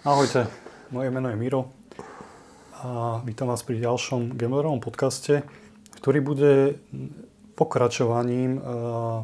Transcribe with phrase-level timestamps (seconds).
[0.00, 0.48] Ahojte,
[0.90, 1.68] moje meno je Miro
[2.80, 5.44] a vítam vás pri ďalšom Gamblerovom podcaste,
[6.00, 6.80] ktorý bude
[7.52, 8.62] pokračovaním eh,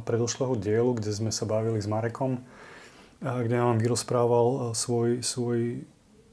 [0.04, 5.80] predošlého dielu, kde sme sa bavili s Marekom, eh, kde nám vyrozprával eh, svoj, svoj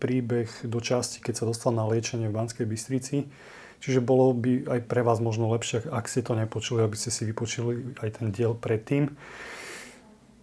[0.04, 3.32] príbeh do časti, keď sa dostal na liečenie v Banskej Bystrici.
[3.80, 7.23] Čiže bolo by aj pre vás možno lepšie, ak ste to nepočuli, aby ste si
[7.23, 9.07] vypočuli aj ten diel predtým.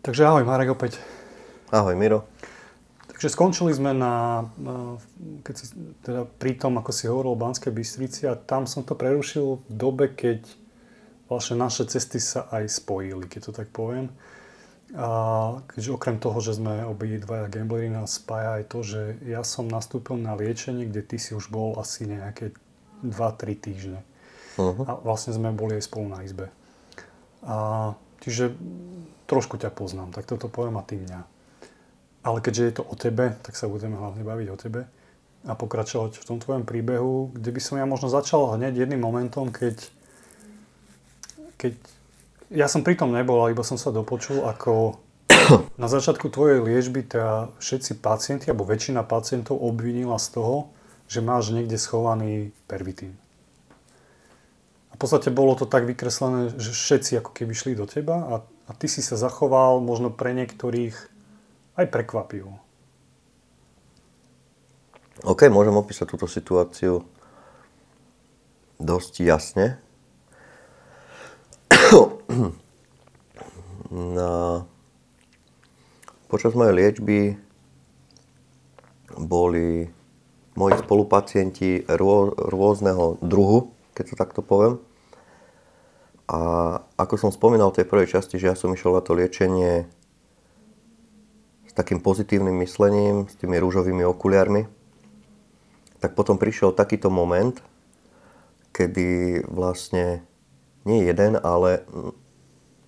[0.01, 0.96] Takže ahoj Marek opäť.
[1.69, 2.25] Ahoj Miro.
[3.21, 4.48] Takže skončili sme na,
[5.45, 8.96] keď si, teda pri tom, ako si hovoril o Banskej Bystrici a tam som to
[8.96, 10.40] prerušil v dobe, keď
[11.29, 14.09] vlastne naše cesty sa aj spojili, keď to tak poviem.
[14.96, 19.45] A keďže okrem toho, že sme obi dvaja gambleri, nás spája aj to, že ja
[19.45, 22.57] som nastúpil na liečenie, kde ty si už bol asi nejaké
[23.04, 24.00] 2-3 týždne.
[24.57, 24.81] Uh-huh.
[24.89, 26.48] A vlastne sme boli aj spolu na izbe.
[27.45, 27.93] A,
[28.25, 28.57] čiže
[29.29, 31.39] trošku ťa poznám, tak toto poviem a ty mňa.
[32.20, 34.81] Ale keďže je to o tebe, tak sa budeme hlavne baviť o tebe
[35.48, 39.49] a pokračovať v tom tvojom príbehu, kde by som ja možno začal hneď jedným momentom,
[39.49, 39.89] keď,
[41.57, 41.73] keď
[42.53, 45.01] ja som pri tom nebol, iba som sa dopočul, ako
[45.81, 50.57] na začiatku tvojej liečby teda všetci pacienti, alebo väčšina pacientov obvinila z toho,
[51.09, 53.17] že máš niekde schovaný pervitín.
[54.91, 58.34] A v podstate bolo to tak vykreslené, že všetci ako keby šli do teba a,
[58.69, 60.95] a ty si sa zachoval možno pre niektorých
[61.81, 62.53] aj prekvapivo.
[65.20, 67.05] OK, môžem opísať túto situáciu
[68.81, 69.67] dosť jasne.
[73.91, 74.64] Na,
[76.31, 77.37] počas mojej liečby
[79.19, 79.91] boli
[80.56, 84.78] moji spolupacienti rô, rôzneho druhu, keď to takto poviem.
[86.31, 86.39] A
[86.94, 89.91] ako som spomínal v tej prvej časti, že ja som išiel na to liečenie
[91.81, 94.69] takým pozitívnym myslením, s tými rúžovými okuliarmi,
[96.05, 97.56] tak potom prišiel takýto moment,
[98.77, 100.20] kedy vlastne
[100.84, 101.88] nie jeden, ale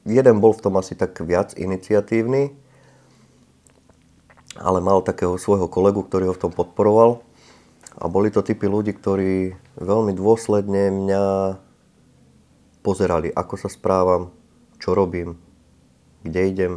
[0.04, 2.52] jeden bol v tom asi tak viac iniciatívny,
[4.60, 7.24] ale mal takého svojho kolegu, ktorý ho v tom podporoval.
[7.96, 11.24] A boli to typy ľudí, ktorí veľmi dôsledne mňa
[12.84, 14.32] pozerali, ako sa správam,
[14.76, 15.36] čo robím,
[16.24, 16.72] kde idem,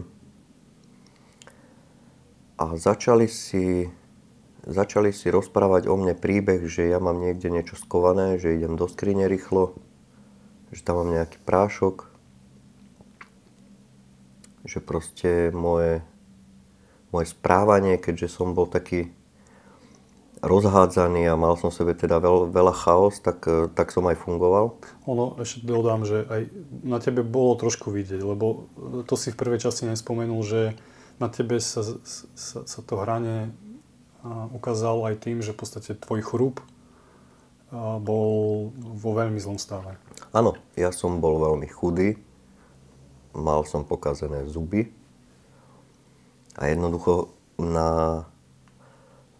[2.55, 3.91] a začali si,
[4.63, 8.87] začali si rozprávať o mne príbeh, že ja mám niekde niečo skované, že idem do
[8.87, 9.75] skrine rýchlo,
[10.71, 12.07] že tam mám nejaký prášok,
[14.65, 15.99] že proste moje,
[17.11, 19.11] moje správanie, keďže som bol taký
[20.45, 23.43] rozhádzaný a mal som sebe teda veľ, veľa chaos, tak,
[23.73, 24.77] tak som aj fungoval.
[25.09, 26.41] Ono, ešte dodám, že aj
[26.85, 28.69] na tebe bolo trošku vidieť, lebo
[29.09, 30.61] to si v prvej časti nespomenul, že
[31.19, 31.83] na tebe sa,
[32.35, 33.51] sa, sa to hranie
[34.51, 36.55] ukázalo aj tým, že v podstate tvoj chrup
[38.01, 39.97] bol vo veľmi zlom stave.
[40.33, 42.17] Áno, ja som bol veľmi chudý,
[43.35, 44.89] mal som pokazené zuby
[46.55, 48.23] a jednoducho na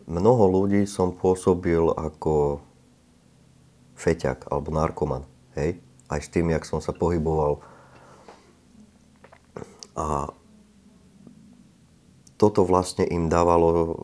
[0.06, 2.62] mnoho ľudí som pôsobil ako
[3.96, 5.24] feťak alebo narkoman.
[5.56, 5.80] Hej?
[6.12, 7.64] Aj s tým, jak som sa pohyboval.
[9.96, 10.30] A
[12.36, 13.96] toto vlastne im dávalo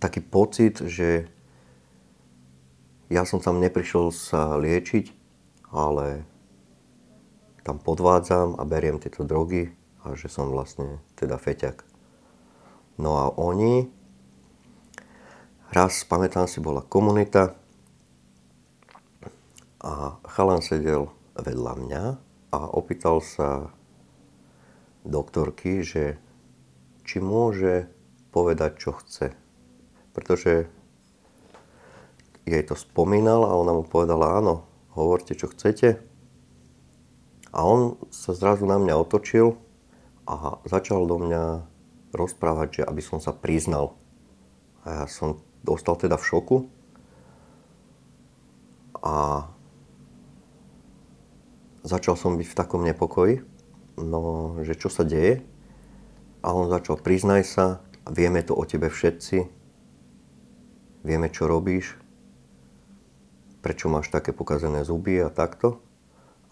[0.00, 1.28] taký pocit, že
[3.08, 5.12] ja som tam neprišiel sa liečiť,
[5.72, 6.28] ale
[7.64, 9.72] tam podvádzam a beriem tieto drogy
[10.04, 11.80] a že som vlastne teda feťak.
[13.00, 13.88] No a oni,
[15.72, 17.56] raz, pamätám si, bola komunita
[19.80, 22.04] a chalan sedel vedľa mňa
[22.54, 23.72] a opýtal sa
[25.02, 26.20] doktorky, že
[27.04, 27.86] či môže
[28.32, 29.36] povedať, čo chce.
[30.16, 30.66] Pretože
[32.44, 36.00] jej to spomínal a ona mu povedala, áno, hovorte, čo chcete.
[37.54, 39.54] A on sa zrazu na mňa otočil
[40.26, 41.62] a začal do mňa
[42.10, 43.94] rozprávať, že aby som sa priznal.
[44.82, 46.56] A ja som dostal teda v šoku.
[49.04, 49.46] A
[51.84, 53.44] začal som byť v takom nepokoji,
[54.00, 55.44] no, že čo sa deje.
[56.44, 59.48] A on začal, priznaj sa, vieme to o tebe všetci,
[61.00, 61.96] vieme, čo robíš,
[63.64, 65.80] prečo máš také pokazené zuby a takto.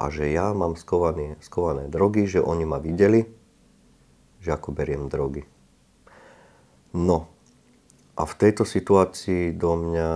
[0.01, 3.29] A že ja mám skované, skované drogy, že oni ma videli,
[4.41, 5.45] že ako beriem drogy.
[6.97, 7.29] No,
[8.17, 10.09] a v tejto situácii do mňa,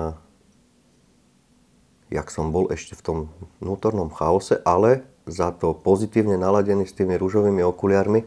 [2.17, 3.19] jak som bol ešte v tom
[3.61, 8.25] vnútornom chaose, ale za to pozitívne naladený s tými rúžovými okuliarmi,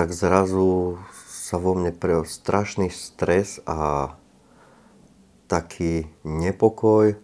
[0.00, 0.96] tak zrazu
[1.28, 4.16] sa vo mne pre strašný stres a
[5.44, 7.20] taký nepokoj,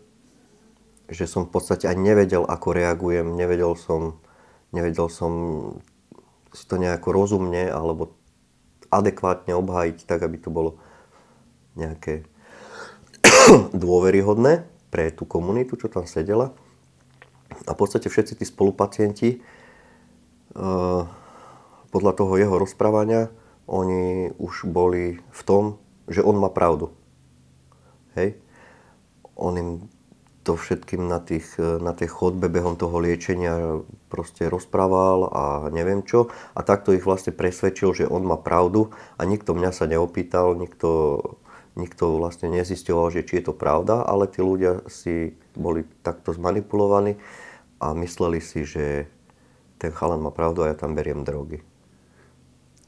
[1.09, 4.21] že som v podstate aj nevedel, ako reagujem, nevedel som,
[4.77, 5.33] nevedel som
[6.53, 8.13] si to nejako rozumne alebo
[8.93, 10.77] adekvátne obhájiť tak, aby to bolo
[11.81, 12.29] nejaké
[13.73, 16.53] dôveryhodné pre tú komunitu, čo tam sedela.
[17.65, 19.41] A v podstate všetci tí spolupacienti
[20.61, 21.09] uh,
[21.91, 23.31] podľa toho jeho rozprávania
[23.67, 26.95] oni už boli v tom, že on má pravdu.
[28.15, 28.39] Hej?
[29.35, 29.71] On im
[30.47, 35.45] to všetkým na, tých, na tej chodbe behom toho liečenia proste rozprával a
[35.75, 36.31] neviem čo.
[36.55, 41.19] A takto ich vlastne presvedčil, že on má pravdu a nikto mňa sa neopýtal, nikto,
[41.75, 47.19] nikto vlastne nezisťoval, že či je to pravda, ale tí ľudia si boli takto zmanipulovaní
[47.83, 49.11] a mysleli si, že
[49.83, 51.61] ten chalan má pravdu a ja tam beriem drogy.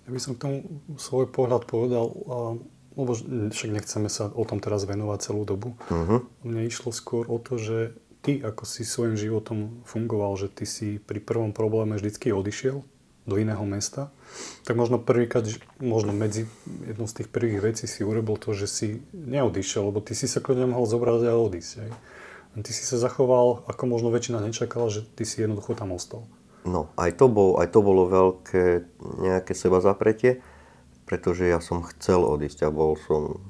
[0.09, 0.59] Ja by som k tomu
[0.97, 2.09] svoj pohľad povedal,
[2.97, 3.13] lebo
[3.53, 5.77] však nechceme sa o tom teraz venovať celú dobu.
[5.93, 6.25] Uh-huh.
[6.41, 7.93] Mne išlo skôr o to, že
[8.25, 12.81] ty, ako si svojim životom fungoval, že ty si pri prvom probléme vždycky odišiel
[13.29, 14.09] do iného mesta,
[14.65, 15.45] tak možno prvýkrát,
[15.77, 16.49] možno medzi
[16.89, 20.41] jednou z tých prvých vecí si urobil to, že si neodišiel, lebo ty si sa
[20.41, 21.73] kľudne mohol zobrať a odísť.
[21.85, 21.93] Aj.
[22.59, 26.25] Ty si sa zachoval, ako možno väčšina nečakala, že ty si jednoducho tam ostal.
[26.67, 28.87] No, aj to, bol, aj to bolo veľké
[29.23, 30.43] nejaké seba zapretie
[31.09, 33.41] pretože ja som chcel odísť a bol som...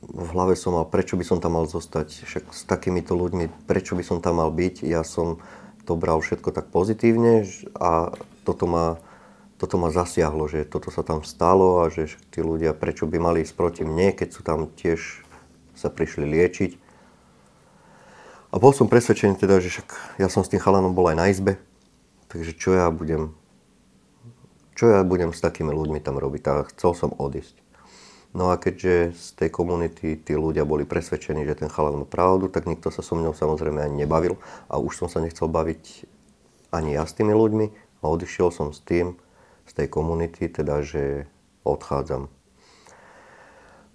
[0.00, 3.92] V hlave som mal, prečo by som tam mal zostať, však s takýmito ľuďmi, prečo
[3.92, 4.86] by som tam mal byť.
[4.86, 5.44] Ja som
[5.84, 7.44] to bral všetko tak pozitívne
[7.76, 8.14] a
[8.46, 9.02] toto ma,
[9.60, 13.42] toto ma zasiahlo, že toto sa tam stalo a že tí ľudia, prečo by mali
[13.44, 15.26] ísť proti mne, keď sú tam tiež
[15.74, 16.70] sa prišli liečiť.
[18.56, 21.28] A bol som presvedčený teda, že však ja som s tým chalanom bol aj na
[21.28, 21.60] izbe,
[22.32, 23.36] takže čo ja budem
[24.72, 27.60] čo ja budem s takými ľuďmi tam robiť a chcel som odísť.
[28.32, 32.48] No a keďže z tej komunity tí ľudia boli presvedčení, že ten chalan má pravdu,
[32.48, 34.40] tak nikto sa so mnou samozrejme ani nebavil
[34.72, 36.08] a už som sa nechcel baviť
[36.72, 37.66] ani ja s tými ľuďmi
[38.00, 39.20] a odišiel som s tým,
[39.68, 41.28] z tej komunity, teda že
[41.64, 42.32] odchádzam.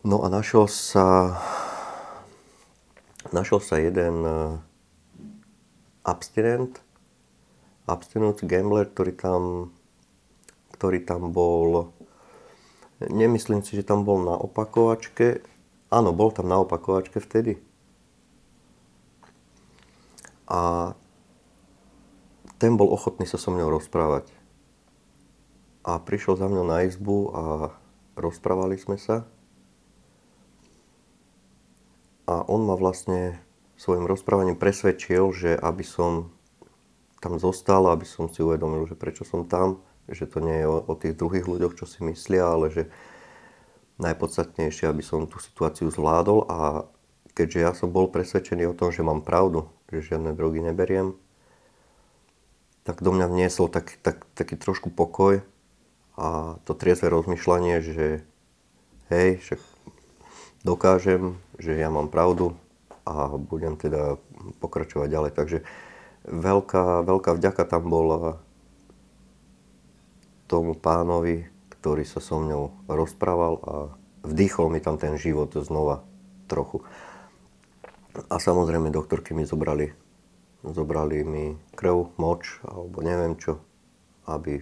[0.01, 1.37] No a našiel sa,
[3.31, 4.55] našiel sa jeden eh,
[6.07, 6.79] abstinent,
[7.87, 9.73] abstinujúci gambler, ktorý tam
[10.81, 11.93] ktorý tam bol,
[12.97, 15.45] nemyslím si, že tam bol na opakovačke.
[15.93, 17.61] Áno, bol tam na opakovačke vtedy.
[20.49, 20.91] A
[22.57, 24.25] ten bol ochotný sa so mnou rozprávať.
[25.85, 27.43] A prišiel za mňou na izbu a
[28.17, 29.29] rozprávali sme sa.
[32.31, 33.35] A on ma vlastne
[33.75, 36.31] svojim rozprávaním presvedčil, že aby som
[37.19, 40.79] tam zostal, aby som si uvedomil, že prečo som tam, že to nie je o,
[40.79, 42.83] o tých druhých ľuďoch, čo si myslia, ale že
[43.99, 46.47] najpodstatnejšie, aby som tú situáciu zvládol.
[46.47, 46.87] A
[47.35, 51.19] keďže ja som bol presvedčený o tom, že mám pravdu, že žiadne drogy neberiem,
[52.87, 55.43] tak do mňa vniesol tak, tak, taký trošku pokoj
[56.15, 58.07] a to triezve rozmýšľanie, že
[59.13, 59.59] hej, však
[60.61, 62.57] dokážem, že ja mám pravdu
[63.05, 64.17] a budem teda
[64.61, 65.31] pokračovať ďalej.
[65.33, 65.57] Takže
[66.25, 68.37] veľká, veľká vďaka tam bola
[70.45, 71.47] tomu pánovi,
[71.79, 73.73] ktorý sa so mnou rozprával a
[74.27, 76.05] vdýchol mi tam ten život znova
[76.45, 76.83] trochu.
[78.27, 79.95] A samozrejme doktorky mi zobrali,
[80.61, 83.63] zobrali mi krv, moč alebo neviem čo,
[84.27, 84.59] aby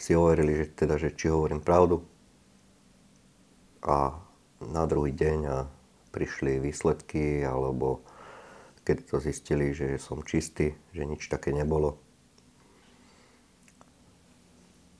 [0.00, 2.00] si overili, že, teda, že či hovorím pravdu.
[3.84, 4.27] A
[4.62, 5.56] na druhý deň a
[6.10, 8.02] prišli výsledky, alebo
[8.82, 12.00] keď to zistili, že som čistý, že nič také nebolo,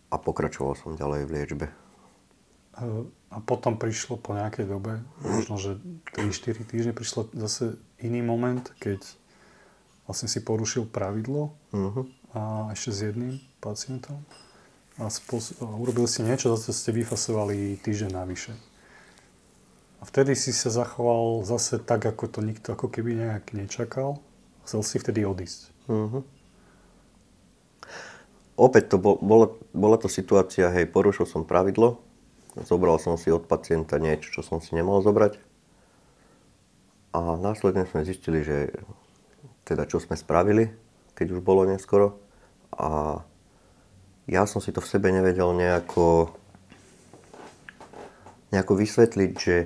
[0.09, 1.67] a pokračoval som ďalej v liečbe.
[3.29, 5.77] A potom prišlo po nejakej dobe, možno že
[6.15, 9.03] 3-4 týždne, prišlo zase iný moment, keď
[10.09, 12.07] vlastne si porušil pravidlo uh-huh.
[12.33, 14.23] a ešte s jedným pacientom
[14.97, 18.57] a, spos- a urobil si niečo, zase ste vyfasovali týždeň navyše.
[19.99, 24.23] A vtedy si sa zachoval zase tak, ako to nikto ako keby nejak nečakal.
[24.63, 25.75] Chcel si vtedy odísť.
[25.91, 26.23] Uh-huh
[28.59, 32.03] opäť to bol, bola, bola to situácia, hej, porušil som pravidlo,
[32.67, 35.39] zobral som si od pacienta niečo, čo som si nemal zobrať.
[37.15, 38.75] A následne sme zistili, že
[39.63, 40.75] teda čo sme spravili,
[41.15, 42.19] keď už bolo neskoro.
[42.75, 43.23] A
[44.29, 46.35] ja som si to v sebe nevedel nejako,
[48.53, 49.57] nejako vysvetliť, že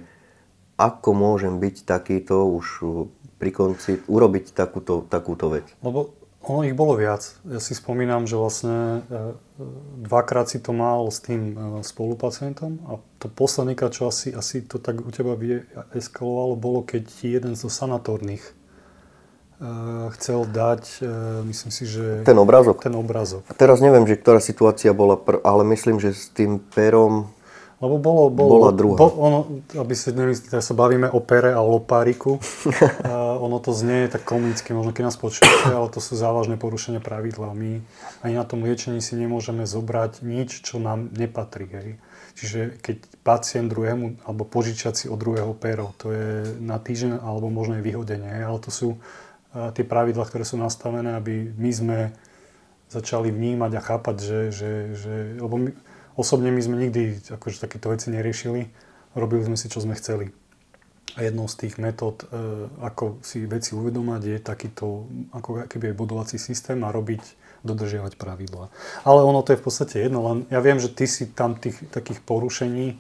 [0.77, 2.67] ako môžem byť takýto už
[3.37, 5.67] pri konci, urobiť takúto, takúto vec.
[5.83, 6.15] Lebo
[6.51, 7.39] Ono ich bolo viac.
[7.47, 9.39] Ja si spomínam, že vlastne e,
[10.03, 11.55] dvakrát si to mal s tým
[11.87, 15.39] spolupacientom a to posledný krát, čo asi, asi to tak u teba
[15.95, 18.43] eskalovalo, bolo, keď ti jeden zo sanatórnych
[20.19, 21.07] chcel dať,
[21.47, 22.27] myslím si, že...
[22.27, 22.83] Ten obrazok?
[22.83, 23.47] Ten obrazok.
[23.47, 27.31] A teraz neviem, že ktorá situácia bola, pr- ale myslím, že s tým perom
[27.83, 28.95] lebo bolo, bolo, bola druhá.
[28.95, 29.39] Bo, ono,
[29.75, 32.39] aby si nemyslíte, teraz sa bavíme o pere a o lopáriku.
[33.11, 37.03] a ono to znie tak komicky, možno keď nás počujete, ale to sú závažné porušenia
[37.03, 37.51] pravidla.
[37.51, 37.83] My
[38.23, 41.67] ani na tom liečení si nemôžeme zobrať nič, čo nám nepatrí.
[41.75, 41.89] Hej.
[42.39, 42.97] Čiže keď
[43.27, 47.83] pacient druhému, alebo požičať si od druhého pero, to je na týždeň alebo možno aj
[47.83, 48.31] vyhodenie.
[48.31, 48.45] Hej.
[48.47, 51.99] Ale to sú uh, tie pravidla, ktoré sú nastavené, aby my sme
[52.95, 55.71] začali vnímať a chápať, že, že, že lebo my,
[56.17, 58.69] Osobne my sme nikdy akože takéto veci neriešili.
[59.17, 60.33] Robili sme si, čo sme chceli.
[61.13, 62.27] A jednou z tých metód, e,
[62.81, 65.05] ako si veci uvedomať, je takýto
[65.37, 67.21] ako keby aj budovací systém a robiť,
[67.63, 68.73] dodržiavať pravidla.
[69.05, 71.79] Ale ono to je v podstate jedno, len ja viem, že ty si tam tých
[71.93, 72.97] takých porušení,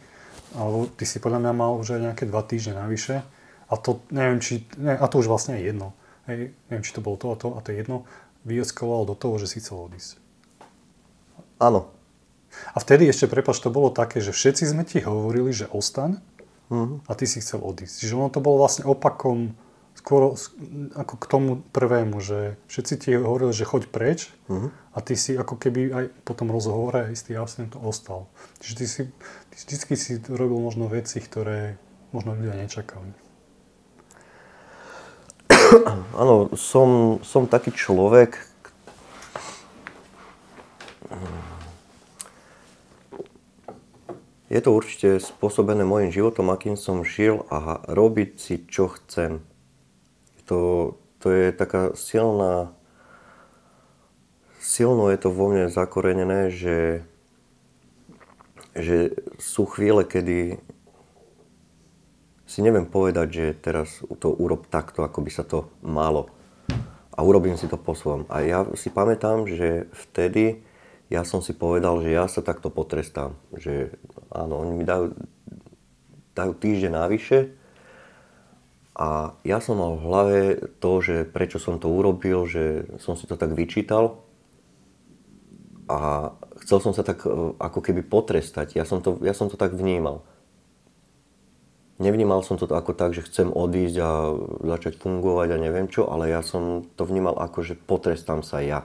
[0.52, 3.25] alebo ty si podľa mňa mal už aj nejaké dva týždne navyše.
[3.73, 5.97] A to neviem, či, ne, a to už vlastne je jedno.
[6.28, 8.04] Hej, neviem, či to bolo to a to, a to je jedno.
[8.45, 10.21] Vyeskalovalo do toho, že si chcel odísť.
[11.57, 11.88] Áno,
[12.73, 16.21] a vtedy ešte, prepač, to bolo také, že všetci sme ti hovorili, že ostaň
[16.73, 17.04] uh-huh.
[17.04, 18.04] a ty si chcel odísť.
[18.04, 19.56] Čiže ono to bolo vlastne opakom
[19.92, 20.32] skôr
[20.97, 24.73] ako k tomu prvému, že všetci ti hovorili, že choď preč uh-huh.
[24.73, 28.26] a ty si ako keby aj po tom rozhovore istý abstinent ostal.
[28.64, 29.02] Čiže ty si
[29.52, 31.76] ty vždycky si robil možno veci, ktoré
[32.16, 33.12] možno ľudia nečakali.
[36.21, 38.40] Áno, som, som taký človek,
[44.52, 49.40] Je to určite spôsobené môjim životom, akým som žil a robiť si, čo chcem.
[50.44, 50.92] To,
[51.25, 52.76] to je taká silná,
[54.61, 57.00] silno je to vo mne zakorenené, že,
[58.76, 60.61] že sú chvíle, kedy
[62.44, 66.28] si neviem povedať, že teraz to urob takto, ako by sa to malo.
[67.16, 68.28] A urobím si to po svojom.
[68.28, 70.61] A ja si pamätám, že vtedy
[71.09, 73.37] ja som si povedal, že ja sa takto potrestám.
[73.52, 73.97] Že
[74.32, 75.12] áno, oni mi dajú,
[76.32, 77.38] dajú týždeň návyše
[78.92, 80.40] a ja som mal v hlave
[80.80, 84.20] to, že prečo som to urobil, že som si to tak vyčítal
[85.88, 88.76] a chcel som sa tak e, ako keby potrestať.
[88.76, 90.24] Ja som to, ja som to tak vnímal.
[92.00, 94.10] Nevnímal som to ako tak, že chcem odísť a
[94.76, 98.84] začať fungovať a neviem čo, ale ja som to vnímal ako, že potrestám sa ja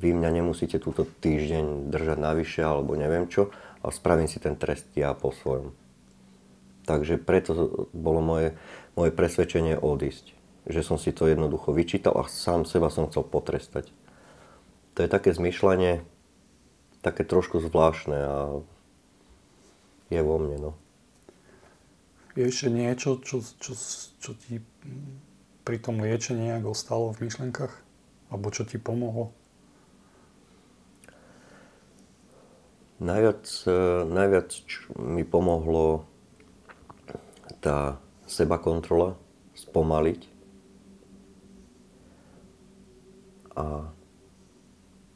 [0.00, 3.52] vy mňa nemusíte túto týždeň držať navyše alebo neviem čo,
[3.82, 5.74] ale spravím si ten trest ja po svojom.
[6.86, 8.54] Takže preto bolo moje,
[8.94, 10.34] moje presvedčenie odísť.
[10.66, 13.90] Že som si to jednoducho vyčítal a sám seba som chcel potrestať.
[14.94, 16.02] To je také zmyšľanie,
[17.02, 18.36] také trošku zvláštne a
[20.10, 20.58] je vo mne.
[20.58, 20.70] No.
[22.38, 23.72] Je ešte niečo, čo, čo,
[24.22, 24.62] čo ti
[25.62, 27.74] pri tom liečení nejak ostalo v myšlenkách?
[28.32, 29.34] Alebo čo ti pomohlo?
[33.02, 33.74] Najviac, e,
[34.06, 34.50] najviac
[34.94, 36.06] mi pomohlo
[37.58, 37.98] tá
[38.30, 39.18] seba kontrola,
[39.58, 40.20] spomaliť
[43.58, 43.90] a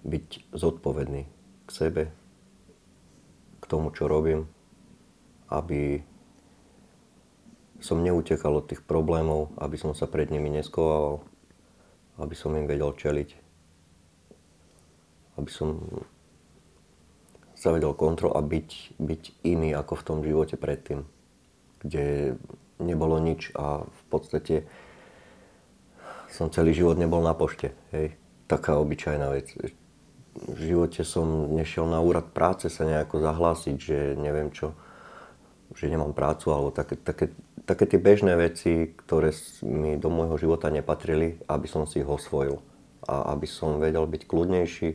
[0.03, 1.23] byť zodpovedný
[1.67, 2.03] k sebe,
[3.63, 4.51] k tomu, čo robím,
[5.47, 6.03] aby
[7.79, 11.23] som neutekal od tých problémov, aby som sa pred nimi neskovával,
[12.19, 13.31] aby som im vedel čeliť,
[15.39, 15.87] aby som
[17.67, 21.03] sa vedel kontrol a byť, byť iný ako v tom živote predtým,
[21.83, 22.39] kde
[22.79, 24.71] nebolo nič a v podstate
[26.31, 27.75] som celý život nebol na pošte.
[27.91, 28.15] Hej.
[28.47, 29.51] Taká obyčajná vec.
[30.39, 34.71] V živote som nešiel na úrad práce sa nejako zahlásiť, že neviem čo,
[35.75, 37.35] že nemám prácu, alebo také, také,
[37.67, 39.35] také tie bežné veci, ktoré
[39.67, 42.63] mi do môjho života nepatrili, aby som si ich osvojil.
[43.11, 44.89] A aby som vedel byť kľudnejší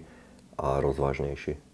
[0.55, 1.70] a rozvážnejší.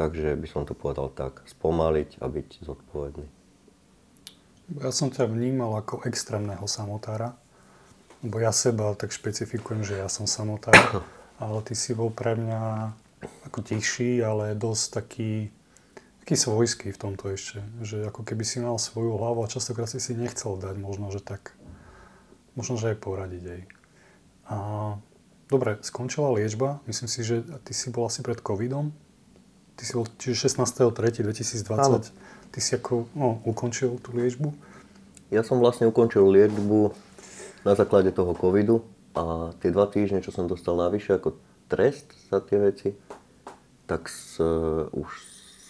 [0.00, 3.28] Takže by som to povedal tak, spomaliť a byť zodpovedný.
[4.80, 7.36] Ja som ťa vnímal ako extrémneho samotára,
[8.24, 10.72] lebo ja seba tak špecifikujem, že ja som samotár,
[11.44, 12.96] ale ty si bol pre mňa
[13.52, 15.52] ako tichší, ale dosť taký,
[16.24, 17.60] taký svojský v tomto ešte.
[17.84, 21.20] Že ako keby si mal svoju hlavu a častokrát si si nechcel dať možno, že
[21.20, 21.52] tak,
[22.56, 23.62] možno, že aj poradiť jej.
[24.48, 24.56] A
[25.52, 28.96] dobre, skončila liečba, myslím si, že ty si bol asi pred covidom,
[29.80, 32.12] Ty si bol čiže 16.3.2020.
[32.52, 34.52] Ty si ako no, ukončil tú liečbu?
[35.32, 36.92] Ja som vlastne ukončil liečbu
[37.64, 38.84] na základe toho covidu.
[39.16, 41.40] A tie dva týždne, čo som dostal navyše ako
[41.72, 42.92] trest za tie veci,
[43.88, 45.08] tak s, uh, už,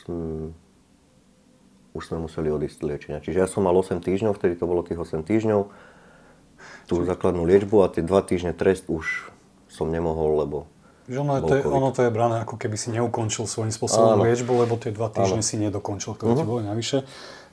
[0.02, 0.18] som,
[1.94, 3.22] už sme museli odísť liečenia.
[3.22, 5.70] Čiže ja som mal 8 týždňov, vtedy to bolo tých 8 týždňov,
[6.90, 9.30] tú základnú liečbu a tie dva týždne trest už
[9.70, 10.66] som nemohol, lebo
[11.10, 14.22] že ono, to je, ono to je brané, ako keby si neukončil svojím spôsobom Áno.
[14.22, 15.48] liečbu, lebo tie dva týždne Áno.
[15.50, 16.38] si nedokončil, ktoré uh-huh.
[16.38, 16.52] ti mhm.
[16.54, 17.02] boli navyše.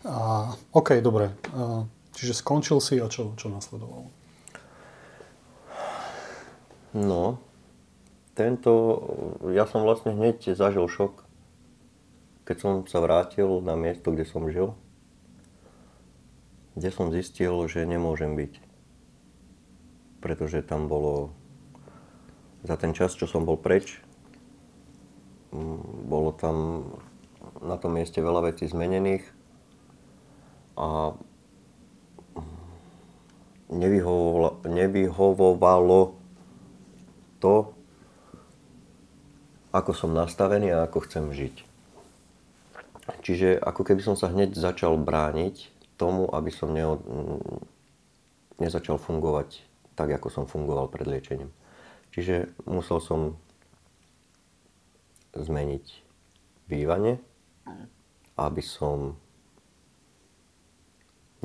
[0.05, 1.33] A, OK, dobre.
[1.57, 4.13] A, čiže skončil si a čo, čo nasledovalo?
[6.93, 7.41] No,
[8.37, 8.73] tento,
[9.49, 11.25] ja som vlastne hneď zažil šok,
[12.45, 14.77] keď som sa vrátil na miesto, kde som žil,
[16.77, 18.53] kde som zistil, že nemôžem byť.
[20.21, 21.33] Pretože tam bolo
[22.67, 24.03] za ten čas, čo som bol preč,
[25.55, 26.83] mm, bolo tam
[27.63, 29.23] na tom mieste veľa vecí zmenených
[30.77, 31.15] a
[33.71, 36.01] nevyhovovalo, nevyhovovalo
[37.39, 37.55] to,
[39.71, 41.55] ako som nastavený a ako chcem žiť.
[43.23, 46.99] Čiže ako keby som sa hneď začal brániť tomu, aby som ne,
[48.59, 49.63] nezačal fungovať
[49.97, 51.49] tak, ako som fungoval pred liečením.
[52.17, 53.21] Čiže musel som
[55.37, 55.85] zmeniť
[56.65, 57.21] bývanie,
[58.41, 59.13] aby som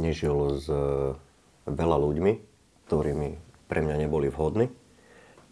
[0.01, 0.65] nežil s
[1.69, 2.33] veľa ľuďmi,
[2.89, 3.29] ktorými
[3.69, 4.73] pre mňa neboli vhodní.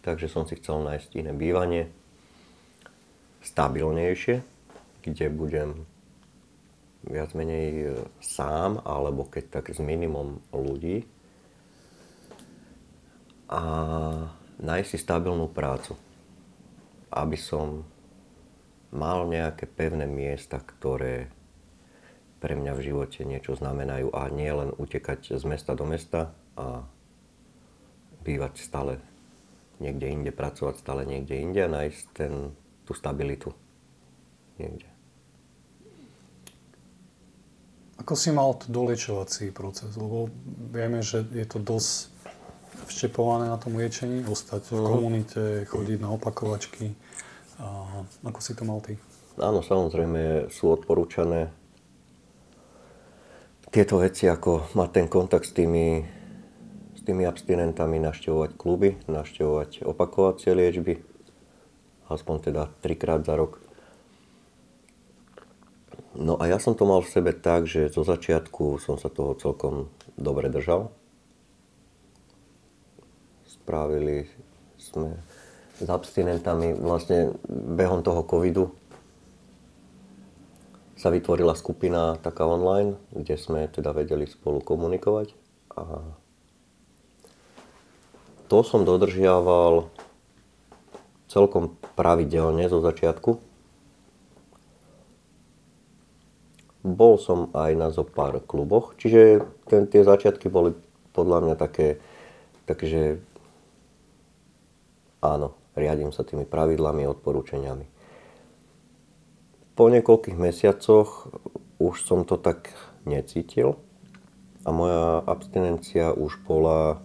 [0.01, 1.93] Takže som si chcel nájsť iné bývanie,
[3.45, 4.41] stabilnejšie,
[5.05, 5.85] kde budem
[7.05, 7.93] viac menej
[8.25, 11.05] sám, alebo keď tak s minimum ľudí.
[13.53, 13.61] A
[14.61, 15.97] nájsť si stabilnú prácu,
[17.11, 17.81] aby som
[18.93, 21.27] mal nejaké pevné miesta, ktoré
[22.41, 26.85] pre mňa v živote niečo znamenajú a nie len utekať z mesta do mesta a
[28.21, 28.93] bývať stále
[29.81, 32.53] niekde inde, pracovať stále niekde inde a nájsť ten,
[32.85, 33.49] tú stabilitu
[34.61, 34.89] niekde.
[38.01, 39.93] Ako si mal dolečovací proces?
[39.93, 40.25] Lebo
[40.73, 42.09] vieme, že je to dosť
[42.87, 44.87] vštepované na tom liečení, ostať v mhm.
[44.87, 46.93] komunite, chodiť na opakovačky.
[47.61, 47.85] A
[48.25, 48.97] ako si to mal ty?
[49.37, 51.53] Áno, samozrejme sú odporúčané
[53.71, 56.03] tieto veci, ako mať ten kontakt s tými,
[56.91, 60.99] s tými abstinentami, naštevovať kluby, naštevovať opakovacie liečby,
[62.11, 63.63] aspoň teda trikrát za rok.
[66.11, 69.31] No a ja som to mal v sebe tak, že zo začiatku som sa toho
[69.39, 69.87] celkom
[70.19, 70.91] dobre držal
[73.61, 74.25] spravili
[74.81, 75.13] sme
[75.77, 78.73] s abstinentami vlastne behom toho covidu
[80.97, 85.33] sa vytvorila skupina taká online, kde sme teda vedeli spolu komunikovať
[85.73, 86.01] a
[88.45, 89.87] to som dodržiaval
[91.31, 93.39] celkom pravidelne zo začiatku.
[96.83, 100.75] Bol som aj na zo pár kluboch, čiže ten, tie začiatky boli
[101.15, 102.03] podľa mňa také,
[102.67, 103.23] takže
[105.21, 107.85] Áno, riadím sa tými pravidlami, odporúčaniami.
[109.77, 111.29] Po niekoľkých mesiacoch
[111.77, 112.73] už som to tak
[113.05, 113.77] necítil
[114.65, 117.01] a moja abstinencia už bola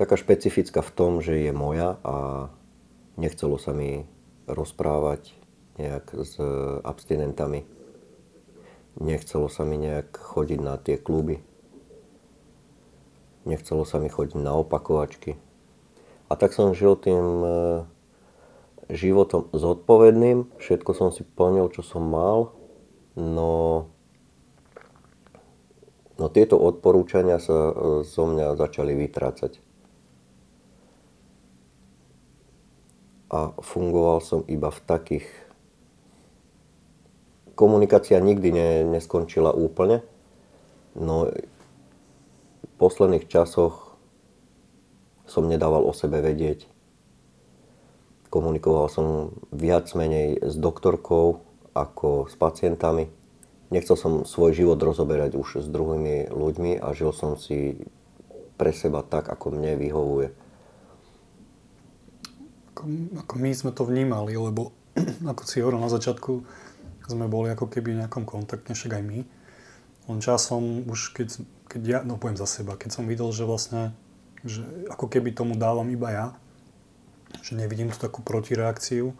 [0.00, 2.48] taká špecifická v tom, že je moja a
[3.20, 4.08] nechcelo sa mi
[4.48, 5.36] rozprávať
[5.76, 6.40] nejak s
[6.84, 7.68] abstinentami.
[8.96, 11.40] Nechcelo sa mi nejak chodiť na tie kluby.
[13.44, 15.36] Nechcelo sa mi chodiť na opakovačky.
[16.32, 17.52] A tak som žil tým e,
[18.88, 22.56] životom zodpovedným, všetko som si plnil, čo som mal,
[23.20, 23.84] no,
[26.16, 27.72] no tieto odporúčania sa e,
[28.08, 29.60] zo mňa začali vytrácať.
[33.28, 35.28] A fungoval som iba v takých...
[37.52, 40.00] Komunikácia nikdy ne, neskončila úplne,
[40.96, 43.81] no v posledných časoch
[45.32, 46.68] som nedával o sebe vedieť.
[48.28, 51.40] Komunikoval som viac menej s doktorkou
[51.72, 53.08] ako s pacientami.
[53.72, 57.80] Nechcel som svoj život rozoberať už s druhými ľuďmi a žil som si
[58.60, 60.28] pre seba tak, ako mne vyhovuje.
[62.76, 62.82] Ako,
[63.24, 64.76] ako my sme to vnímali, lebo
[65.32, 66.44] ako si hovoril na začiatku,
[67.08, 69.18] sme boli ako keby v nejakom kontakte, však aj my.
[70.08, 71.28] Len časom už keď,
[71.68, 73.96] keď ja, no poviem za seba, keď som videl, že vlastne
[74.42, 76.26] že ako keby tomu dávam iba ja,
[77.42, 79.14] že nevidím tu takú protireakciu,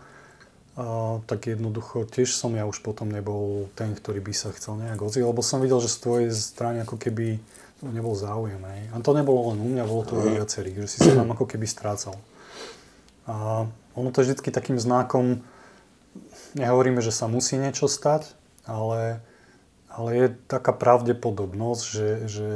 [0.72, 5.00] a, tak jednoducho tiež som ja už potom nebol ten, ktorý by sa chcel nejak
[5.00, 7.40] ozvať, lebo som videl, že z tvojej strany ako keby
[7.90, 8.62] nebol záujem.
[8.62, 8.82] Hej.
[8.94, 11.50] A to nebolo len u mňa, bolo to u viacerých, že si sa tam ako
[11.50, 12.14] keby strácal.
[13.26, 13.66] A
[13.98, 15.42] ono to je vždy takým znakom,
[16.54, 18.30] nehovoríme, že sa musí niečo stať,
[18.64, 19.20] ale,
[19.90, 22.50] ale je taká pravdepodobnosť, že, že,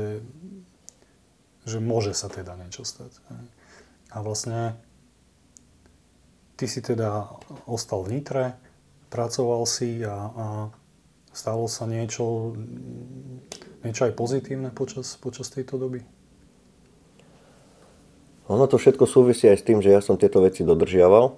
[1.67, 3.11] že môže sa teda niečo stať.
[4.15, 4.79] A vlastne
[6.55, 7.27] ty si teda
[7.67, 8.55] ostal v Nitre,
[9.11, 10.47] pracoval si a, a
[11.35, 12.57] stalo sa niečo,
[13.85, 16.01] niečo aj pozitívne počas, počas tejto doby?
[18.47, 21.35] Ono to všetko súvisí aj s tým, že ja som tieto veci dodržiaval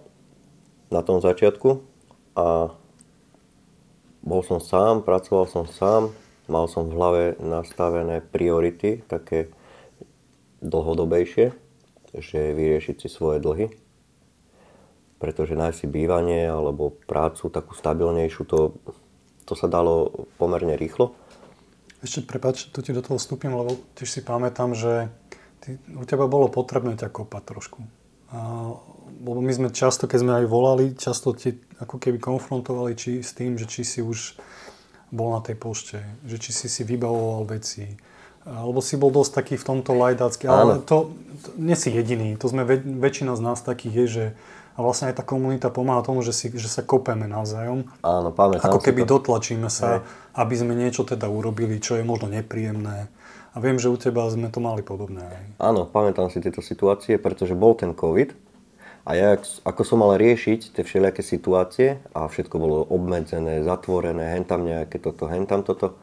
[0.93, 1.81] na tom začiatku
[2.37, 2.69] a
[4.21, 6.13] bol som sám, pracoval som sám,
[6.53, 9.49] mal som v hlave nastavené priority, také
[10.61, 11.55] dlhodobejšie,
[12.17, 13.67] že vyriešiť si svoje dlhy.
[15.19, 18.59] Pretože nájsť si bývanie alebo prácu takú stabilnejšiu, to
[19.49, 21.17] to sa dalo pomerne rýchlo.
[22.05, 25.09] Ešte, prepač, tu ti do toho vstúpim, lebo tiež si pamätám, že
[25.65, 27.81] ty, u teba bolo potrebné ťa kopať trošku.
[28.29, 28.39] A,
[29.25, 33.33] lebo my sme často, keď sme aj volali, často ti ako keby konfrontovali či, s
[33.33, 34.37] tým, že či si už
[35.09, 37.97] bol na tej pošte, že či si si vybavoval veci,
[38.49, 40.49] alebo si bol dosť taký v tomto lajdácky.
[40.49, 41.13] Ale to,
[41.45, 44.25] to, nie si jediný, to sme, väčšina z nás takých je, že
[44.79, 47.91] a vlastne aj tá komunita pomáha tomu, že, si, že sa kopeme navzájom.
[47.99, 49.19] Áno, pamätám Ako keby to.
[49.19, 50.39] dotlačíme sa, Hej.
[50.39, 53.11] aby sme niečo teda urobili, čo je možno nepríjemné.
[53.51, 55.27] A viem, že u teba sme to mali podobné.
[55.59, 58.39] Áno, pamätám si tieto situácie, pretože bol ten COVID
[59.03, 59.35] a ja,
[59.67, 65.27] ako som mal riešiť tie všelijaké situácie a všetko bolo obmedzené, zatvorené, hentam nejaké toto,
[65.27, 65.99] hentam toto,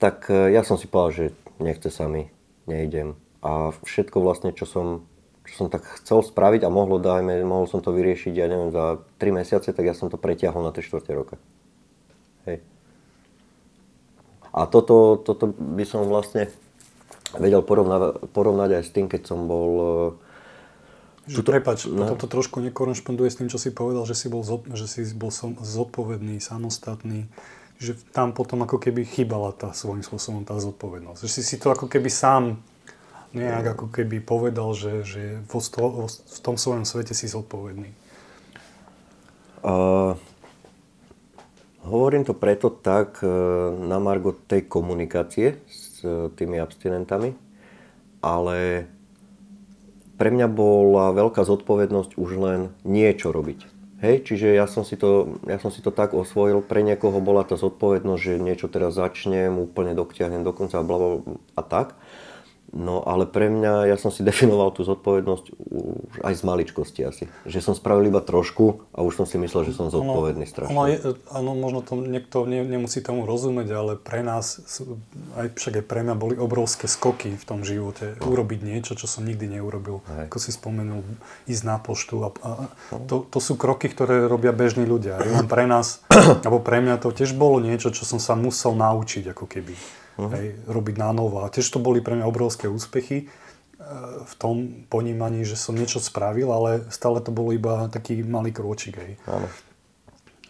[0.00, 1.24] tak eh, ja som si povedal, že
[1.60, 2.32] nechce sa mi,
[2.64, 3.14] nejdem.
[3.44, 5.04] A všetko vlastne, čo som
[5.50, 9.02] čo som tak chcel spraviť a mohlo, dajme, mohol som to vyriešiť, ja neviem, za
[9.18, 11.36] 3 mesiace, tak ja som to pretiahol na 3 čtvrte roka.
[12.46, 12.62] Hej.
[14.54, 16.46] A toto, toto by som vlastne
[17.34, 19.70] vedel porovnať, porovnať aj s tým, keď som bol...
[21.26, 22.06] E, že, prepač, no.
[22.14, 24.42] toto trošku nekorešponduje s tým, čo si povedal, že si bol,
[24.74, 27.26] že si bol som zodpovedný, samostatný,
[27.80, 31.24] že tam potom ako keby chýbala tá svojím spôsobom tá zodpovednosť.
[31.24, 32.60] Že si si to ako keby sám
[33.32, 37.88] nejak ako keby povedal, že, že vo sto, v tom svojom svete si zodpovedný?
[39.64, 40.12] Uh,
[41.88, 47.32] hovorím to preto tak uh, na margo tej komunikácie s uh, tými abstinentami,
[48.20, 48.88] ale
[50.20, 53.79] pre mňa bola veľká zodpovednosť už len niečo robiť.
[54.00, 57.44] Hej, čiže ja som, si to, ja som si to tak osvojil, pre niekoho bola
[57.44, 61.99] tá zodpovednosť, že niečo teraz začnem, úplne doktiahnem do konca a tak.
[62.70, 65.46] No ale pre mňa, ja som si definoval tú zodpovednosť
[66.10, 67.24] už aj z maličkosti asi.
[67.46, 70.74] Že som spravil iba trošku a už som si myslel, že som zodpovedný strašne.
[70.74, 70.98] Ono je,
[71.30, 74.62] áno, možno to niekto ne, nemusí tomu rozumieť, ale pre nás,
[75.38, 78.18] aj však aj pre mňa boli obrovské skoky v tom živote.
[78.22, 80.02] Urobiť niečo, čo som nikdy neurobil.
[80.06, 80.30] Hej.
[80.30, 81.02] Ako si spomenul,
[81.46, 82.26] ísť na poštu.
[82.26, 82.50] A, a
[83.06, 85.18] to, to sú kroky, ktoré robia bežní ľudia.
[85.18, 86.02] Len pre nás,
[86.46, 90.30] alebo pre mňa to tiež bolo niečo, čo som sa musel naučiť ako keby uh-huh.
[90.34, 91.44] hej, robiť na novo.
[91.44, 93.26] A tiež to boli pre mňa obrovské úspechy e,
[94.26, 98.98] v tom ponímaní, že som niečo spravil, ale stále to bolo iba taký malý krôčik.
[98.98, 99.12] Hej.
[99.28, 99.50] Uh-huh.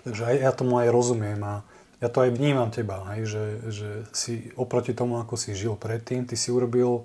[0.06, 1.66] Takže aj, ja tomu aj rozumiem a
[2.00, 6.24] ja to aj vnímam teba, hej, že, že si oproti tomu, ako si žil predtým,
[6.24, 7.04] ty si urobil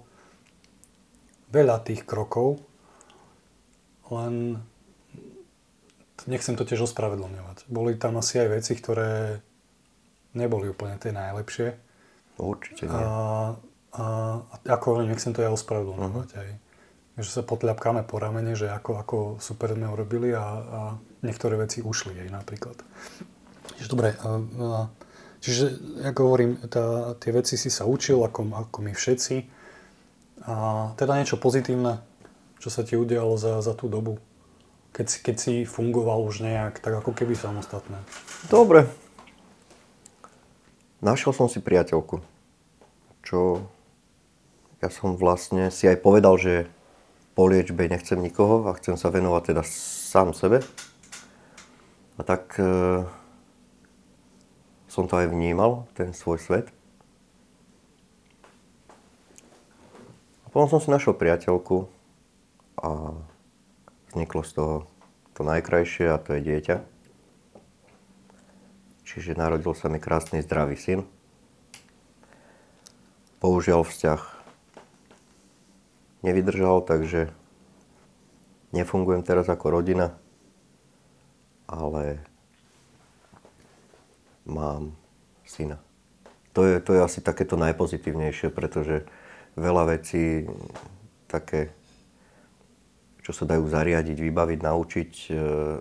[1.51, 2.63] veľa tých krokov,
[4.07, 4.63] len
[6.23, 7.67] nechcem to tiež ospravedlňovať.
[7.67, 9.43] Boli tam asi aj veci, ktoré
[10.31, 11.75] neboli úplne tie najlepšie.
[12.35, 12.93] Určite nie.
[12.93, 13.05] A,
[13.95, 14.05] a,
[14.43, 16.29] a ako hovorím, nechcem to ja ospravedlňovať.
[16.35, 16.43] Uh-huh.
[16.43, 16.49] Aj.
[17.15, 20.79] Že sa potľapkáme po ramene, že ako, ako super sme urobili a, a
[21.23, 22.75] niektoré veci ušli aj napríklad.
[23.79, 24.79] Čiže dobre, a, a,
[25.39, 25.79] čiže
[26.11, 29.35] ako hovorím, tá, tie veci si sa učil, ako, ako my všetci.
[30.45, 30.53] A
[30.99, 32.03] teda niečo pozitívne,
[32.59, 34.19] čo sa ti udialo za, za tú dobu,
[34.95, 37.99] keď si, keď si fungoval už nejak, tak ako keby samostatné.
[38.47, 38.87] Dobre,
[41.03, 42.23] Našiel som si priateľku,
[43.25, 43.67] čo
[44.79, 46.69] ja som vlastne si aj povedal, že
[47.35, 50.63] po liečbe nechcem nikoho a chcem sa venovať teda sám sebe.
[52.15, 53.03] A tak e,
[54.87, 56.71] som to aj vnímal, ten svoj svet.
[60.45, 61.91] A potom som si našiel priateľku
[62.79, 63.19] a
[64.15, 64.75] vzniklo z toho
[65.35, 66.94] to najkrajšie a to je dieťa.
[69.15, 71.07] Čiže narodil sa mi krásny zdravý syn.
[73.39, 74.19] Bohužiaľ vzťah
[76.19, 77.31] nevydržal, takže
[78.75, 80.19] nefungujem teraz ako rodina,
[81.63, 82.19] ale
[84.43, 84.91] mám
[85.47, 85.79] syna.
[86.51, 89.07] to je, to je asi takéto najpozitívnejšie, pretože
[89.55, 90.43] veľa vecí
[91.31, 91.71] také,
[93.23, 95.27] čo sa dajú zariadiť, vybaviť, naučiť, e,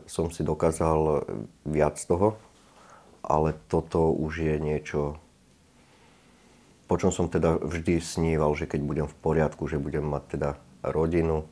[0.06, 1.26] som si dokázal
[1.66, 2.38] viac toho,
[3.24, 5.16] ale toto už je niečo,
[6.84, 10.50] po čom som teda vždy sníval, že keď budem v poriadku, že budem mať teda
[10.84, 11.48] rodinu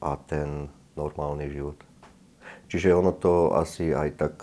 [0.00, 1.76] a ten normálny život.
[2.72, 4.34] Čiže ono to asi aj tak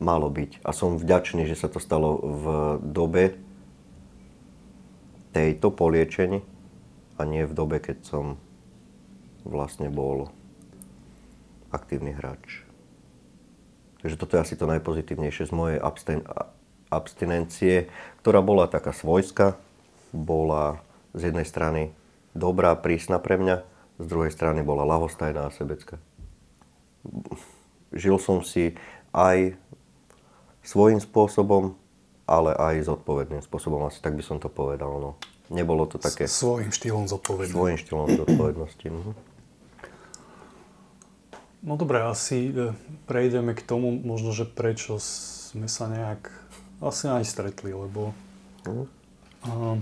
[0.00, 0.60] malo byť.
[0.64, 2.44] A som vďačný, že sa to stalo v
[2.84, 3.36] dobe
[5.32, 6.44] tejto poliečení
[7.16, 8.24] a nie v dobe, keď som
[9.44, 10.32] vlastne bol
[11.72, 12.63] aktívny hráč.
[14.04, 16.28] Takže toto je asi to najpozitívnejšie z mojej abstin-
[16.92, 17.88] abstinencie,
[18.20, 19.56] ktorá bola taká svojská,
[20.12, 20.84] bola
[21.16, 21.90] z jednej strany
[22.36, 23.64] dobrá, prísna pre mňa,
[23.96, 25.96] z druhej strany bola lahostajná a sebecká
[27.94, 28.74] žil som si
[29.14, 29.54] aj
[30.66, 31.78] svojím spôsobom,
[32.26, 34.98] ale aj zodpovedným spôsobom, asi tak by som to povedal.
[34.98, 35.10] No.
[35.52, 36.26] Nebolo to také...
[36.26, 37.54] Svojím štýlom zodpovednosti.
[37.54, 38.86] Svojím štýlom zodpovednosti.
[38.90, 39.12] Mhm.
[41.64, 42.76] No dobre, asi e,
[43.08, 46.28] prejdeme k tomu, možno, že prečo sme sa nejak
[46.84, 48.12] asi aj stretli, lebo
[48.68, 49.80] uh,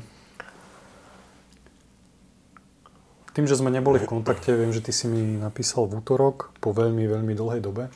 [3.32, 6.76] Tým, že sme neboli v kontakte, viem, že ty si mi napísal v útorok po
[6.76, 7.88] veľmi, veľmi dlhej dobe.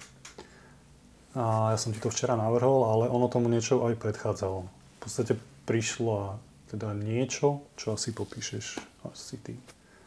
[1.37, 4.65] A ja som ti to včera navrhol, ale ono tomu niečo aj predchádzalo.
[4.65, 5.37] V podstate
[5.69, 6.41] prišlo
[6.73, 8.81] teda niečo, čo asi popíšeš
[9.13, 9.61] asi ty.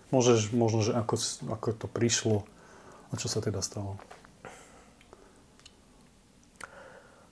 [0.09, 1.15] Môžeš, možno, že ako,
[1.53, 2.49] ako to prišlo
[3.09, 3.97] a čo sa teda stalo.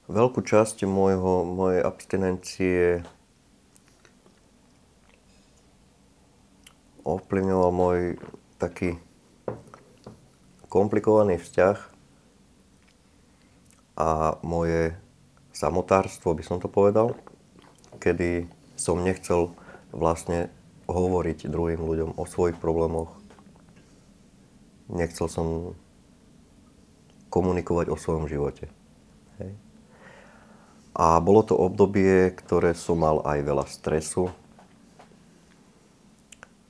[0.07, 3.03] Veľkú časť môjho, mojej abstinencie
[7.03, 7.99] ovplyvňoval môj
[8.55, 8.99] taký
[10.71, 11.77] komplikovaný vzťah
[13.97, 14.95] a moje
[15.51, 17.17] samotárstvo, by som to povedal,
[17.97, 18.45] kedy
[18.77, 19.51] som nechcel
[19.89, 20.53] vlastne
[20.87, 23.11] hovoriť druhým ľuďom o svojich problémoch.
[24.87, 25.75] Nechcel som
[27.27, 28.71] komunikovať o svojom živote.
[29.39, 29.51] Hej.
[30.97, 34.33] A bolo to obdobie, ktoré som mal aj veľa stresu,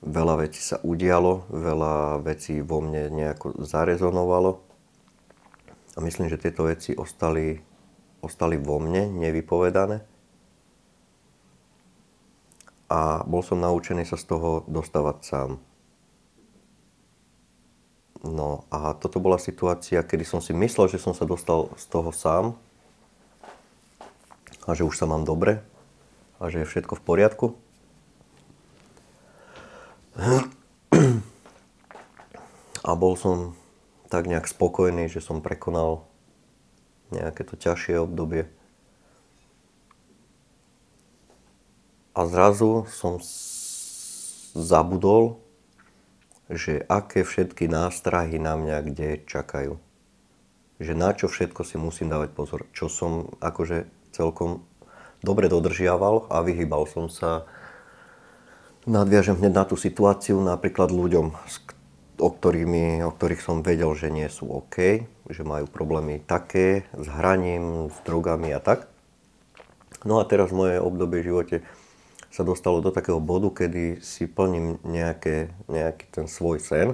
[0.04, 4.60] veľa vecí sa udialo, veľa vecí vo mne nejako zarezonovalo.
[5.96, 7.58] A myslím, že tieto veci ostali,
[8.22, 10.04] ostali vo mne nevypovedané.
[12.88, 15.50] A bol som naučený sa z toho dostávať sám.
[18.26, 22.10] No a toto bola situácia, kedy som si myslel, že som sa dostal z toho
[22.10, 22.58] sám
[24.66, 25.62] a že už sa mám dobre
[26.42, 27.48] a že je všetko v poriadku.
[32.88, 33.54] A bol som
[34.10, 36.08] tak nejak spokojný, že som prekonal
[37.12, 38.50] nejaké to ťažšie obdobie.
[42.18, 43.22] A zrazu som
[44.58, 45.38] zabudol,
[46.48, 49.76] že aké všetky nástrahy na mňa kde čakajú.
[50.78, 52.66] Že na čo všetko si musím dávať pozor.
[52.72, 54.64] Čo som akože celkom
[55.20, 57.46] dobre dodržiaval a vyhýbal som sa
[58.88, 61.36] Nadviažem hneď na tú situáciu, napríklad ľuďom,
[62.24, 67.04] o, ktorými, o ktorých som vedel, že nie sú OK, že majú problémy také s
[67.12, 68.88] hraním, s drogami a tak.
[70.08, 71.56] No a teraz moje obdobie v živote
[72.32, 76.94] sa dostalo do takého bodu, kedy si plním nejaké, nejaký ten svoj sen,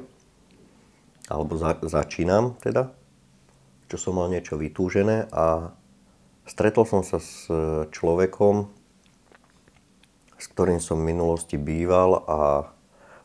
[1.28, 2.94] alebo za, začínam teda,
[3.90, 5.74] čo som mal niečo vytúžené a
[6.46, 7.48] stretol som sa s
[7.92, 8.70] človekom,
[10.38, 12.40] s ktorým som v minulosti býval a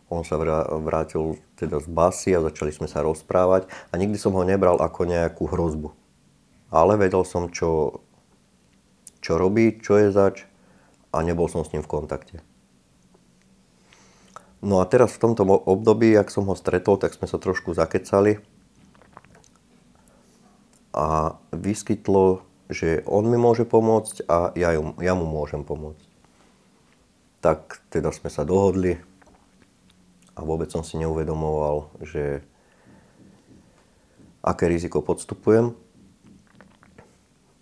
[0.09, 0.41] on sa
[0.81, 5.05] vrátil teda z basy a začali sme sa rozprávať a nikdy som ho nebral ako
[5.05, 5.93] nejakú hrozbu.
[6.73, 8.01] Ale vedel som, čo,
[9.21, 10.49] čo robí, čo je zač
[11.13, 12.37] a nebol som s ním v kontakte.
[14.59, 18.43] No a teraz v tomto období, ak som ho stretol, tak sme sa trošku zakecali
[20.91, 26.09] a vyskytlo, že on mi môže pomôcť a ja, ju, ja mu môžem pomôcť
[27.39, 28.99] tak teda sme sa dohodli
[30.35, 32.43] a vôbec som si neuvedomoval, že
[34.43, 35.75] aké riziko podstupujem.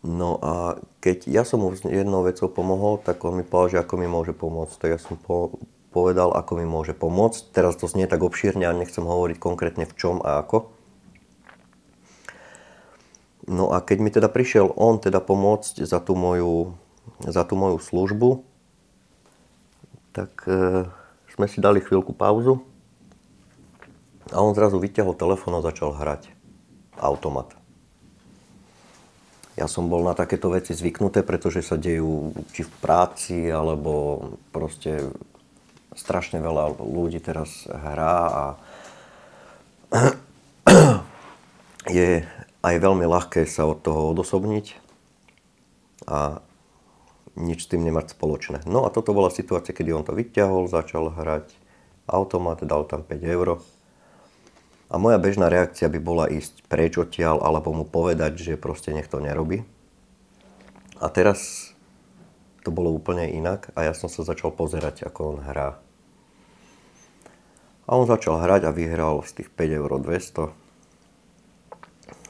[0.07, 3.95] No a keď ja som mu jednou vecou pomohol, tak on mi povedal, že ako
[3.99, 4.79] mi môže pomôcť.
[4.79, 5.59] Tak ja som po,
[5.91, 7.51] povedal, ako mi môže pomôcť.
[7.51, 10.71] Teraz to znie tak obšírne a nechcem hovoriť konkrétne v čom a ako.
[13.51, 16.79] No a keď mi teda prišiel on teda pomôcť za tú moju,
[17.27, 18.47] za tú moju službu,
[20.15, 20.87] tak e,
[21.35, 22.63] sme si dali chvíľku pauzu
[24.31, 26.31] a on zrazu vyťahol telefón a začal hrať
[26.99, 27.56] automat.
[29.57, 34.21] Ja som bol na takéto veci zvyknuté, pretože sa dejú či v práci, alebo
[34.53, 35.09] proste
[35.97, 38.45] strašne veľa ľudí teraz hrá a
[41.97, 42.21] je
[42.61, 44.77] aj veľmi ľahké sa od toho odosobniť
[46.05, 46.45] a
[47.37, 48.65] nič s tým nemať spoločné.
[48.69, 51.49] No a toto bola situácia, kedy on to vyťahol, začal hrať
[52.09, 53.61] automat, dal tam 5 eur
[54.87, 59.11] a moja bežná reakcia by bola ísť preč odtiaľ alebo mu povedať, že proste nech
[59.11, 59.67] to nerobí.
[61.03, 61.71] A teraz
[62.63, 65.79] to bolo úplne inak a ja som sa začal pozerať, ako on hrá.
[67.87, 70.51] A on začal hrať a vyhral z tých 5 eur 200.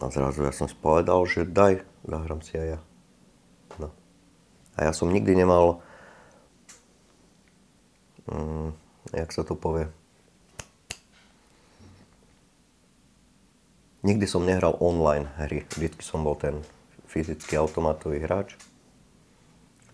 [0.00, 2.80] A zrazu ja som si povedal, že daj, zahrám si aj ja.
[3.80, 3.88] No.
[4.76, 5.80] A ja som nikdy nemal,
[8.28, 8.76] mm,
[9.16, 9.88] jak sa to povie,
[14.06, 16.62] Nikdy som nehral online hry, vždy som bol ten
[17.10, 18.54] fyzický automatový hráč.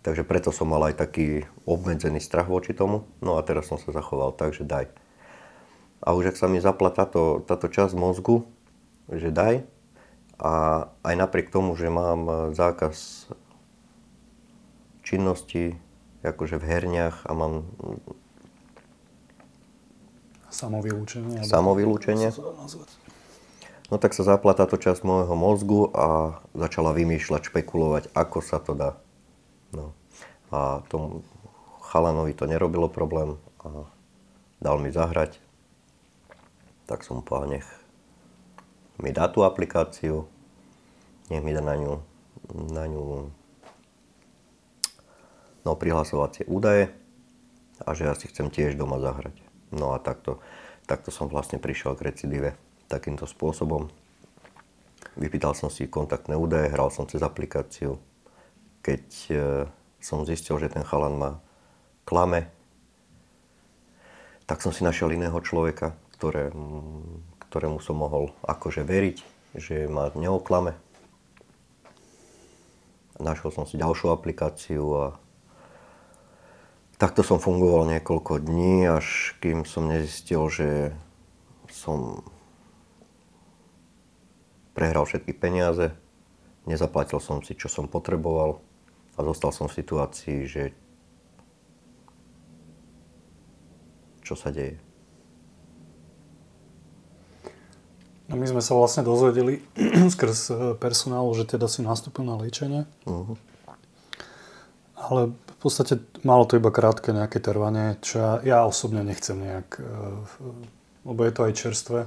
[0.04, 3.08] Takže preto som mal aj taký obmedzený strach voči tomu.
[3.24, 4.92] No a teraz som sa zachoval tak, že daj.
[6.04, 8.44] A už ak sa mi zapla táto, táto časť mozgu,
[9.08, 9.64] že daj,
[10.42, 10.52] a
[11.06, 13.30] aj napriek tomu, že mám zákaz
[15.06, 15.78] činnosti,
[16.26, 17.62] akože v herniach a mám
[20.52, 21.40] Samovylúčenie.
[21.48, 22.28] Samovylúčenie
[23.92, 28.72] no tak sa zapla táto časť môjho mozgu a začala vymýšľať, špekulovať, ako sa to
[28.72, 28.96] dá.
[29.76, 29.92] No.
[30.48, 31.20] A tomu
[31.84, 33.84] chalanovi to nerobilo problém a
[34.64, 35.36] dal mi zahrať.
[36.88, 37.68] Tak som povedal, nech
[38.96, 40.24] mi dá tú aplikáciu,
[41.28, 42.00] nech mi dá na ňu,
[42.72, 43.28] na ňu
[45.68, 46.88] no, prihlasovacie údaje
[47.84, 49.36] a že ja si chcem tiež doma zahrať.
[49.68, 50.40] No a takto,
[50.88, 52.56] takto som vlastne prišiel k recidíve
[52.92, 53.88] takýmto spôsobom.
[55.16, 57.96] Vypýtal som si kontaktné údaje, hral som cez aplikáciu.
[58.84, 59.34] Keď e,
[60.04, 61.30] som zistil, že ten chalan má
[62.04, 62.52] klame,
[64.44, 66.52] tak som si našiel iného človeka, ktoré,
[67.48, 69.16] ktorému som mohol akože veriť,
[69.56, 70.76] že ma neoklame.
[73.16, 75.06] Našiel som si ďalšiu aplikáciu a
[76.98, 80.68] takto som fungoval niekoľko dní, až kým som nezistil, že
[81.70, 82.26] som
[84.72, 85.92] prehral všetky peniaze,
[86.64, 88.60] nezaplatil som si, čo som potreboval
[89.16, 90.72] a zostal som v situácii, že
[94.24, 94.80] čo sa deje.
[98.32, 99.60] No my sme sa vlastne dozvedeli
[100.14, 102.88] skrz eh, personálu, že teda si nastúpil na liečenie.
[103.04, 103.36] Uh-huh.
[104.96, 109.68] Ale v podstate malo to iba krátke nejaké trvanie, čo ja, ja osobne nechcem nejak,
[109.76, 110.16] eh,
[111.04, 112.00] lebo je to aj čerstvé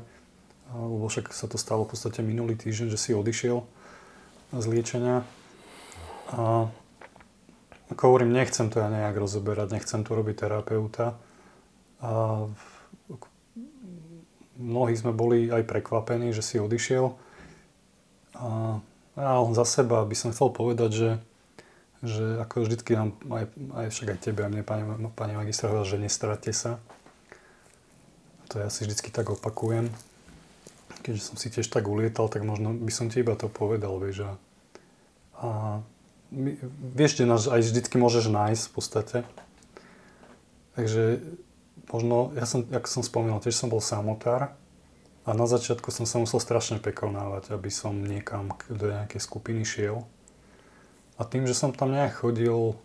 [0.73, 3.61] lebo však sa to stalo v podstate minulý týždeň, že si odišiel
[4.55, 5.21] z liečenia.
[6.33, 6.69] A
[7.93, 11.13] ako hovorím, nechcem to ja nejak rozoberať, nechcem tu robiť terapeuta.
[12.01, 12.43] A
[14.57, 17.13] mnohí sme boli aj prekvapení, že si odišiel.
[18.35, 18.81] A
[19.15, 21.11] ja za seba by som chcel povedať, že,
[22.01, 23.45] že ako vždycky nám, aj,
[23.79, 26.81] aj však aj tebe a mne, pani, pani magistra, že nestráte sa.
[28.49, 29.93] To ja si vždycky tak opakujem
[31.05, 34.25] keďže som si tiež tak ulietal, tak možno by som ti iba to povedal, vieš.
[34.25, 34.31] A,
[35.37, 35.49] a
[36.97, 39.17] vieš, že nás aj vždycky môžeš nájsť v podstate.
[40.73, 41.21] Takže
[41.93, 44.57] možno, ja som, ako som spomínal, tiež som bol samotár
[45.25, 50.09] a na začiatku som sa musel strašne prekonávať, aby som niekam do nejakej skupiny šiel.
[51.15, 52.75] A tým, že som tam nejak chodil,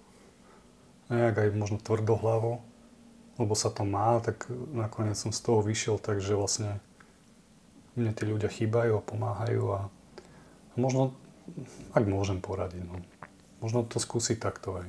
[1.08, 2.62] nejak aj možno tvrdohlavo,
[3.40, 6.78] lebo sa to má, tak nakoniec som z toho vyšiel, takže vlastne
[8.00, 9.80] mne tí ľudia chýbajú a pomáhajú a,
[10.80, 11.12] možno,
[11.92, 12.96] ak môžem poradiť, no,
[13.60, 14.88] možno to skúsiť takto aj.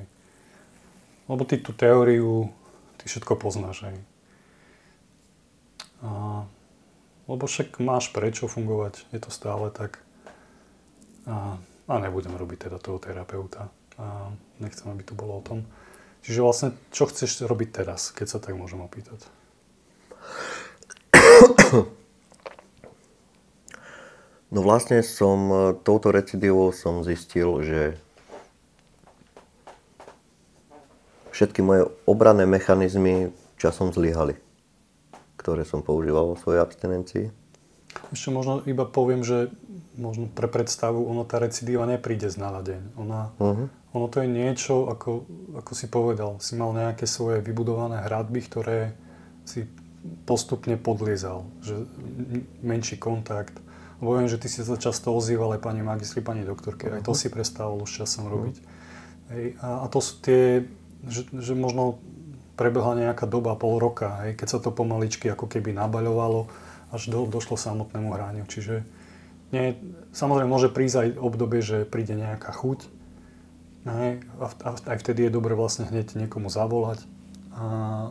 [1.28, 2.50] Lebo ty tú teóriu,
[2.98, 3.96] ty všetko poznáš aj.
[6.02, 6.10] A,
[7.28, 10.00] lebo však máš prečo fungovať, je to stále tak.
[11.28, 13.70] A, a nebudem robiť teda toho terapeuta.
[14.00, 15.68] A nechcem, aby to bolo o tom.
[16.26, 19.28] Čiže vlastne, čo chceš robiť teraz, keď sa tak môžem opýtať?
[24.52, 27.82] No vlastne som e, touto recidívou som zistil, že
[31.32, 34.36] všetky moje obranné mechanizmy časom zlyhali,
[35.40, 37.26] ktoré som používal vo svojej abstinencii.
[38.12, 39.56] Ešte možno iba poviem, že
[39.96, 42.82] možno pre predstavu, ono tá recidíva nepríde z na deň.
[43.00, 43.68] Ona, uh-huh.
[43.92, 45.28] Ono to je niečo, ako,
[45.64, 48.96] ako si povedal, si mal nejaké svoje vybudované hradby, ktoré
[49.44, 49.68] si
[50.24, 51.44] postupne podliezal.
[51.60, 51.88] Že
[52.64, 53.56] menší kontakt,
[54.02, 57.14] Lebo viem, že ty si sa často ozýval aj pani magistri, pani doktorke, aj to
[57.14, 57.20] Mhm.
[57.22, 58.56] si prestával už časom robiť.
[59.30, 60.66] Hej, a, a to sú tie,
[61.06, 62.02] že, že možno
[62.58, 66.50] prebehla nejaká doba, pol roka, hej, keď sa to pomaličky ako keby nabaľovalo,
[66.92, 68.44] až do, došlo samotnému hraniu.
[68.44, 68.84] Čiže
[69.54, 69.78] nie,
[70.12, 72.90] samozrejme môže prísť aj obdobie, že príde nejaká chuť,
[73.86, 77.06] hej, a, v- a aj vtedy je dobre vlastne hneď niekomu zavolať,
[77.52, 77.64] a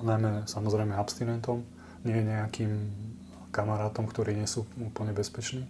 [0.05, 1.65] najmä samozrejme abstinentom,
[2.05, 2.93] nie nejakým
[3.51, 5.65] kamarátom, ktorí nie sú úplne bezpeční.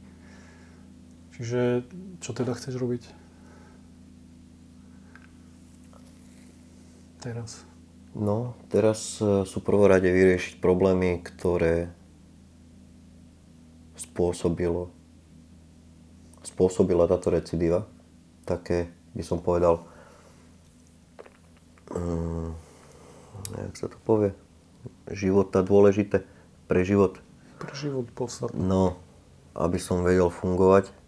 [1.41, 1.89] Čiže
[2.21, 3.09] čo teda chceš robiť?
[7.25, 7.65] Teraz.
[8.13, 11.89] No, teraz e, sú prvorade vyriešiť problémy, ktoré
[13.97, 14.93] spôsobilo,
[16.45, 17.89] spôsobila táto recidíva.
[18.45, 19.81] Také, by som povedal,
[21.97, 22.53] um,
[23.57, 24.37] jak sa to povie,
[25.09, 26.29] života dôležité
[26.69, 27.17] pre život.
[27.57, 28.61] Pre život podstatné.
[28.61, 29.01] No,
[29.57, 31.00] aby som vedel fungovať.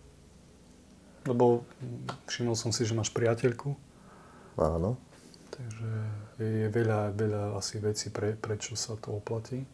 [1.23, 1.62] Lebo
[2.27, 3.79] všimol som si, že máš priateľku,
[4.61, 5.01] Áno,
[5.49, 5.91] takže
[6.37, 9.64] je veľa, veľa asi vecí, pre, prečo sa to oplatí.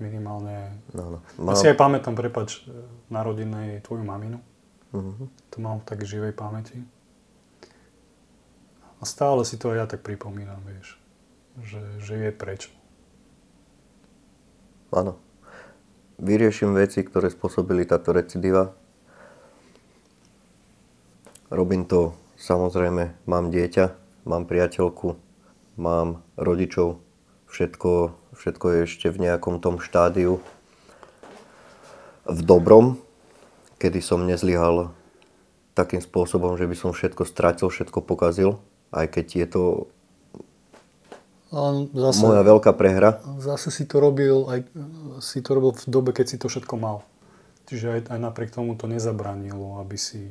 [0.00, 0.80] Minimálne...
[0.96, 1.20] áno.
[1.36, 2.72] Ja si aj pamätám, prepač, e,
[3.12, 4.40] na rodinnej tvoju maminu.
[4.96, 5.24] Mhm.
[5.28, 6.80] To mám v tak živej pamäti.
[9.00, 11.00] A stále si to aj ja tak pripomínam, vieš.
[11.60, 12.70] Že, že je prečo.
[14.92, 15.16] Áno.
[16.20, 18.76] Vyrieším veci, ktoré spôsobili táto recidíva.
[21.50, 25.18] Robím to, samozrejme, mám dieťa, mám priateľku,
[25.74, 27.02] mám rodičov.
[27.50, 30.38] Všetko, všetko je ešte v nejakom tom štádiu
[32.22, 33.02] v dobrom,
[33.82, 34.94] kedy som nezlyhal
[35.74, 38.62] takým spôsobom, že by som všetko stratil, všetko pokazil,
[38.94, 39.62] aj keď je to
[41.90, 43.18] zase, moja veľká prehra.
[43.42, 44.70] zase si to robil aj
[45.18, 47.02] si to robil v dobe, keď si to všetko mal.
[47.66, 50.30] Čiže aj, aj napriek tomu to nezabránilo, aby si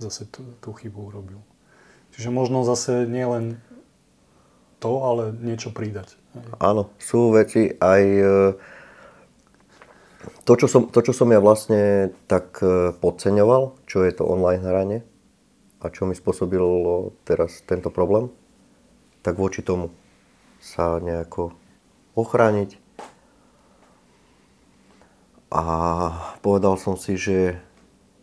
[0.00, 1.44] zase tú, tú chybu urobil.
[2.16, 3.60] Čiže možno zase nie len
[4.80, 6.16] to, ale niečo pridať.
[6.58, 8.02] Áno, sú veci aj...
[8.02, 8.34] e,
[10.48, 14.64] To čo, som, to, čo som ja vlastne tak e, podceňoval, čo je to online
[14.64, 15.00] hranie
[15.80, 18.28] a čo mi spôsobilo teraz tento problém,
[19.24, 19.92] tak voči tomu
[20.60, 21.56] sa nejako
[22.16, 22.76] ochrániť.
[25.50, 25.64] A
[26.44, 27.58] povedal som si, že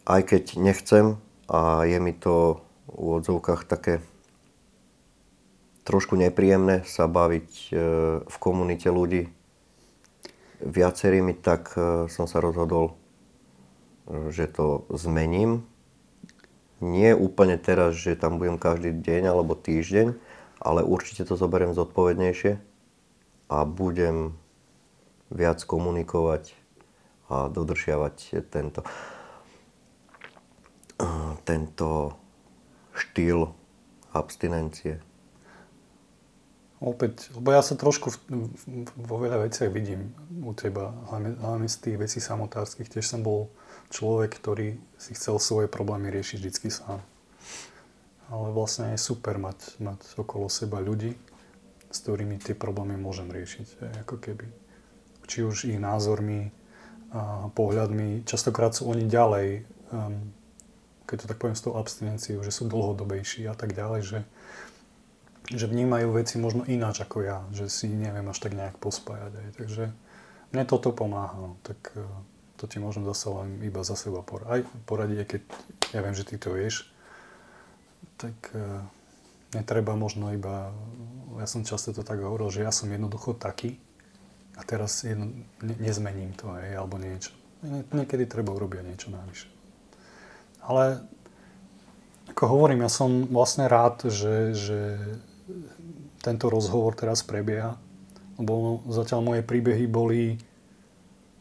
[0.08, 4.04] aj keď nechcem a je mi to v odzovkách také
[5.88, 7.70] trošku nepríjemné sa baviť e,
[8.28, 9.32] v komunite ľudí
[10.60, 15.64] viacerými, tak e, som sa rozhodol, e, že to zmením.
[16.84, 20.12] Nie úplne teraz, že tam budem každý deň alebo týždeň,
[20.60, 22.60] ale určite to zoberiem zodpovednejšie
[23.48, 24.36] a budem
[25.32, 26.52] viac komunikovať
[27.32, 28.84] a dodržiavať tento,
[31.46, 32.18] tento
[32.98, 33.54] štýl
[34.14, 35.00] abstinencie.
[36.78, 40.14] Opäť, lebo ja sa trošku v, v, vo veľa veciach vidím
[40.46, 42.86] u teba, hlavne, hlavne z tých vecí samotárskych.
[42.86, 43.50] Tiež som bol
[43.90, 47.02] človek, ktorý si chcel svoje problémy riešiť vždy sám.
[48.30, 51.18] Ale vlastne je super mať, mať okolo seba ľudí,
[51.90, 53.82] s ktorými tie problémy môžem riešiť.
[54.06, 54.46] Ako keby.
[55.26, 56.54] Či už ich názormi,
[57.10, 58.28] a pohľadmi.
[58.28, 59.64] Častokrát sú oni ďalej,
[59.96, 60.30] um,
[61.08, 64.20] keď to tak poviem s tou abstinenciou, že sú dlhodobejší a tak ďalej, že
[65.48, 69.32] že vnímajú veci možno ináč ako ja, že si neviem až tak nejak pospájať.
[69.32, 69.50] Aj.
[69.56, 69.84] Takže
[70.52, 71.40] mne toto pomáha.
[71.40, 71.52] No.
[71.64, 72.04] Tak eh,
[72.60, 74.68] to ti môžem zase len iba za seba poradiť.
[74.84, 75.42] Poradiť, keď
[75.96, 76.90] ja viem, že ty to vieš.
[78.18, 78.82] Tak uh,
[79.54, 80.74] netreba možno iba,
[81.38, 83.78] ja som často to tak hovoril, že ja som jednoducho taký
[84.58, 85.30] a teraz jedno,
[85.62, 87.30] ne, nezmením to, aj, alebo niečo.
[87.62, 89.54] Nie, niekedy treba urobiť niečo navyše.
[90.68, 91.02] Ale
[92.38, 94.80] ako hovorím, ja som vlastne rád, že, že
[96.22, 97.80] tento rozhovor teraz prebieha,
[98.36, 100.38] lebo zatiaľ moje príbehy boli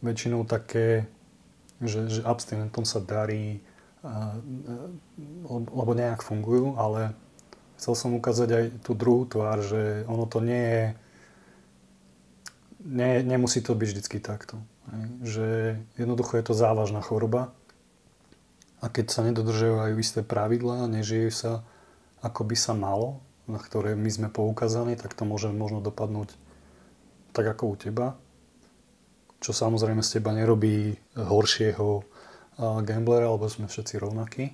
[0.01, 1.11] väčšinou také,
[1.83, 3.61] že, že abstinentom sa darí,
[5.51, 7.12] lebo nejak fungujú, ale
[7.77, 10.85] chcel som ukázať aj tú druhú tvár, že ono to nie je,
[12.87, 14.62] nie, nemusí to byť vždycky takto.
[15.27, 17.51] Že jednoducho je to závažná choroba
[18.81, 21.53] a keď sa nedodržiavajú isté pravidlá, nežije sa
[22.20, 26.35] ako by sa malo, na ktoré my sme poukázaní, tak to môže možno dopadnúť
[27.31, 28.07] tak ako u teba.
[29.39, 32.03] Čo samozrejme z teba nerobí horšieho a,
[32.83, 34.45] gamblera, lebo sme všetci rovnakí.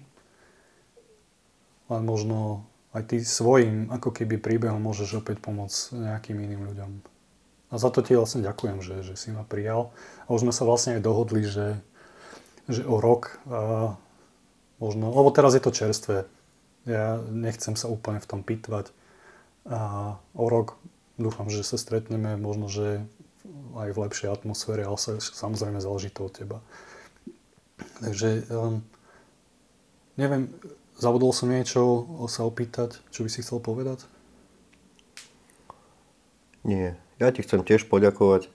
[1.88, 6.92] Ale možno aj ty svojim ako keby príbehom môžeš opäť pomôcť nejakým iným ľuďom.
[7.72, 9.94] A za to ti vlastne ďakujem, že, že si ma prijal.
[10.26, 11.80] A už sme sa vlastne aj dohodli, že
[12.70, 13.94] že o rok a
[14.82, 16.26] možno, lebo teraz je to čerstvé.
[16.82, 18.90] Ja nechcem sa úplne v tom pitvať.
[19.70, 20.74] A o rok
[21.14, 23.06] dúfam, že sa stretneme, možno, že
[23.78, 26.58] aj v lepšej atmosfére, ale sa, samozrejme záleží to od teba.
[28.02, 28.82] Takže um,
[30.18, 30.50] neviem,
[30.98, 34.02] zabudol som niečo sa opýtať, čo by si chcel povedať?
[36.66, 36.98] Nie.
[37.22, 38.50] Ja ti chcem tiež poďakovať,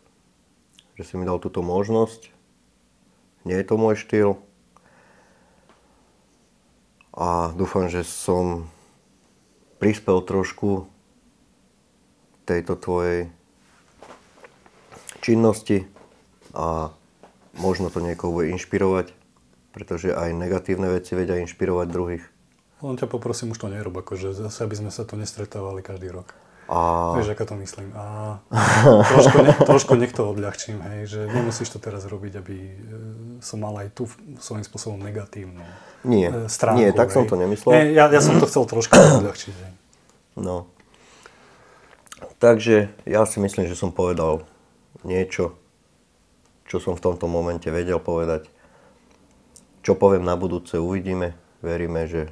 [0.99, 2.32] že si mi dal túto možnosť.
[3.47, 4.39] Nie je to môj štýl.
[7.18, 8.70] A dúfam, že som
[9.82, 10.86] prispel trošku
[12.45, 13.34] tejto tvojej
[15.26, 15.89] činnosti
[16.53, 16.93] a
[17.57, 19.11] možno to niekoho bude inšpirovať,
[19.74, 22.26] pretože aj negatívne veci vedia inšpirovať druhých.
[22.86, 26.38] Len ťa poprosím, už to nerob, akože zase, aby sme sa to nestretávali každý rok.
[26.68, 27.15] A...
[27.15, 27.95] Vieš, ako to myslím.
[27.95, 28.38] A
[29.15, 32.74] trošku, ne, trošku nech to odľahčím, hej, že nemusíš to teraz robiť, aby e,
[33.39, 34.03] som mal aj tu
[34.43, 35.63] svojím spôsobom negatívnu
[36.03, 36.84] Nie, e, stránku.
[36.84, 37.15] nie, tak hej.
[37.15, 37.72] som to nemyslel.
[37.72, 39.55] Nie, ja, ja som to chcel trošku odľahčiť.
[39.55, 39.74] Hej.
[40.36, 40.68] No.
[42.38, 44.43] Takže ja si myslím, že som povedal
[45.07, 45.55] niečo,
[46.68, 48.51] čo som v tomto momente vedel povedať.
[49.88, 51.32] Čo poviem na budúce, uvidíme.
[51.63, 52.28] Veríme, že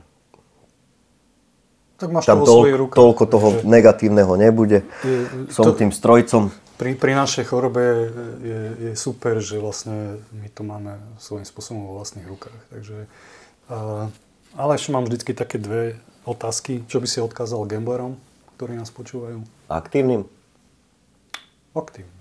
[2.06, 4.86] Tak máš tam to vo svojich toľko, toho takže negatívneho nebude.
[5.02, 6.54] je- Som to- tým strojcom.
[6.76, 7.82] Pri, pri našej chorobe
[8.44, 12.60] je, je super, že vlastne my to máme svojím spôsobom vo vlastných rukách.
[12.68, 13.08] Takže,
[14.54, 16.84] ale ešte mám vždycky také dve otázky.
[16.86, 18.20] Čo by si odkázal gamblerom,
[18.54, 19.40] ktorí nás počúvajú?
[19.66, 20.28] Aktívnym?
[21.72, 22.12] Aktívne.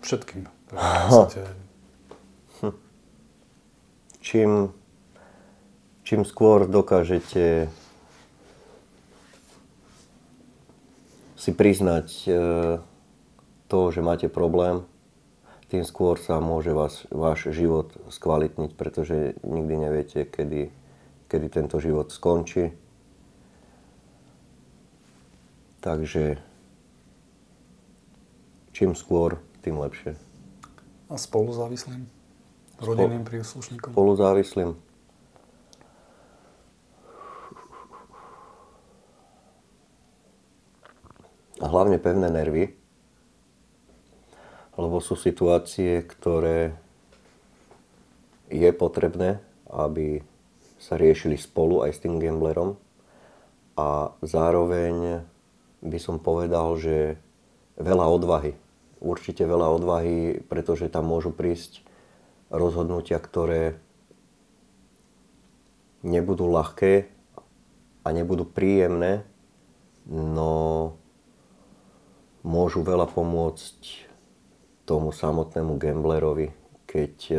[0.00, 0.44] Všetkým.
[0.68, 1.42] Podstate,
[4.20, 4.68] Čím,
[6.08, 7.68] čím skôr dokážete
[11.36, 12.30] si priznať e,
[13.68, 14.88] to, že máte problém,
[15.68, 20.72] tým skôr sa môže vás, váš život skvalitniť, pretože nikdy neviete, kedy,
[21.28, 22.72] kedy tento život skončí.
[25.84, 26.40] Takže
[28.72, 30.16] čím skôr, tým lepšie.
[31.12, 32.08] a spolu závislým?
[32.80, 33.92] Rodinným príslušníkom?
[33.92, 34.87] Spolu závislým.
[41.58, 42.70] A hlavne pevné nervy,
[44.78, 46.70] lebo sú situácie, ktoré
[48.46, 50.22] je potrebné, aby
[50.78, 52.78] sa riešili spolu aj s tým gamblerom.
[53.74, 55.26] A zároveň
[55.82, 57.18] by som povedal, že
[57.78, 58.54] veľa odvahy.
[59.02, 61.82] Určite veľa odvahy, pretože tam môžu prísť
[62.50, 63.78] rozhodnutia, ktoré
[66.06, 67.10] nebudú ľahké
[68.06, 69.26] a nebudú príjemné,
[70.06, 70.94] no
[72.42, 74.08] môžu veľa pomôcť
[74.88, 76.48] tomu samotnému gamblerovi,
[76.88, 77.36] keď e,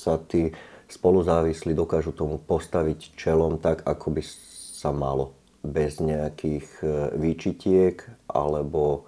[0.00, 0.56] sa tí
[0.88, 5.36] spoluzávislí dokážu tomu postaviť čelom tak, ako by sa malo.
[5.60, 8.00] Bez nejakých e, výčitiek
[8.30, 9.04] alebo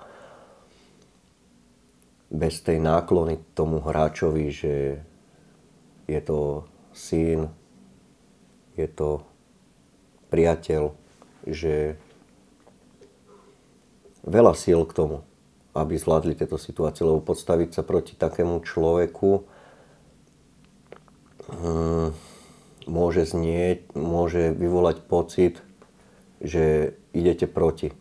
[2.29, 4.75] bez tej náklony tomu hráčovi, že
[6.11, 7.49] je to syn,
[8.77, 9.23] je to
[10.29, 10.93] priateľ,
[11.47, 11.97] že
[14.27, 15.22] veľa síl k tomu,
[15.72, 19.47] aby zvládli tieto situácie, lebo podstaviť sa proti takému človeku
[21.55, 22.09] hm,
[22.91, 25.62] môže znieť, môže vyvolať pocit,
[26.43, 27.95] že idete proti,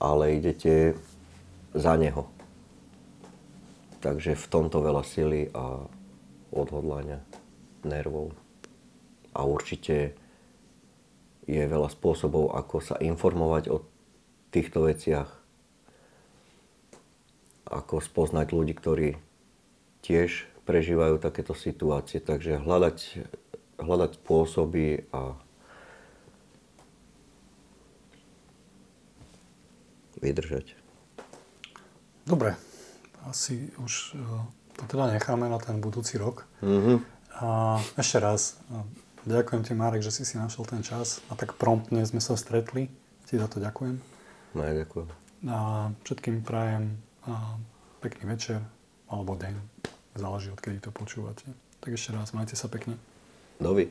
[0.00, 0.98] ale idete
[1.76, 2.28] za neho.
[3.98, 5.84] Takže v tomto veľa sily a
[6.54, 7.20] odhodlania,
[7.82, 8.30] nervov.
[9.34, 10.14] A určite
[11.48, 13.82] je veľa spôsobov, ako sa informovať o
[14.52, 15.37] týchto veciach.
[17.68, 19.08] Ako spoznať ľudí, ktorí
[20.00, 22.20] tiež prežívajú takéto situácie.
[22.20, 22.98] Takže hľadať,
[23.80, 25.36] hľadať spôsoby a
[30.20, 30.74] vydržať.
[32.28, 32.58] Dobre,
[33.24, 34.20] asi už eh,
[34.76, 36.44] to teda necháme na ten budúci rok.
[36.60, 37.00] Mhm.
[37.38, 38.84] A ešte raz, eh,
[39.24, 42.92] ďakujem ti Marek, že si si našiel ten čas a tak promptne sme sa stretli.
[43.24, 43.96] Ti za to ďakujem.
[44.56, 45.08] No ďakujem.
[45.48, 45.58] A
[46.02, 46.98] všetkým prajem
[47.98, 48.60] pekný večer
[49.08, 49.54] alebo deň.
[50.18, 51.46] Záleží, odkedy to počúvate.
[51.78, 52.98] Tak ešte raz, majte sa pekne.
[53.62, 53.90] Dovi.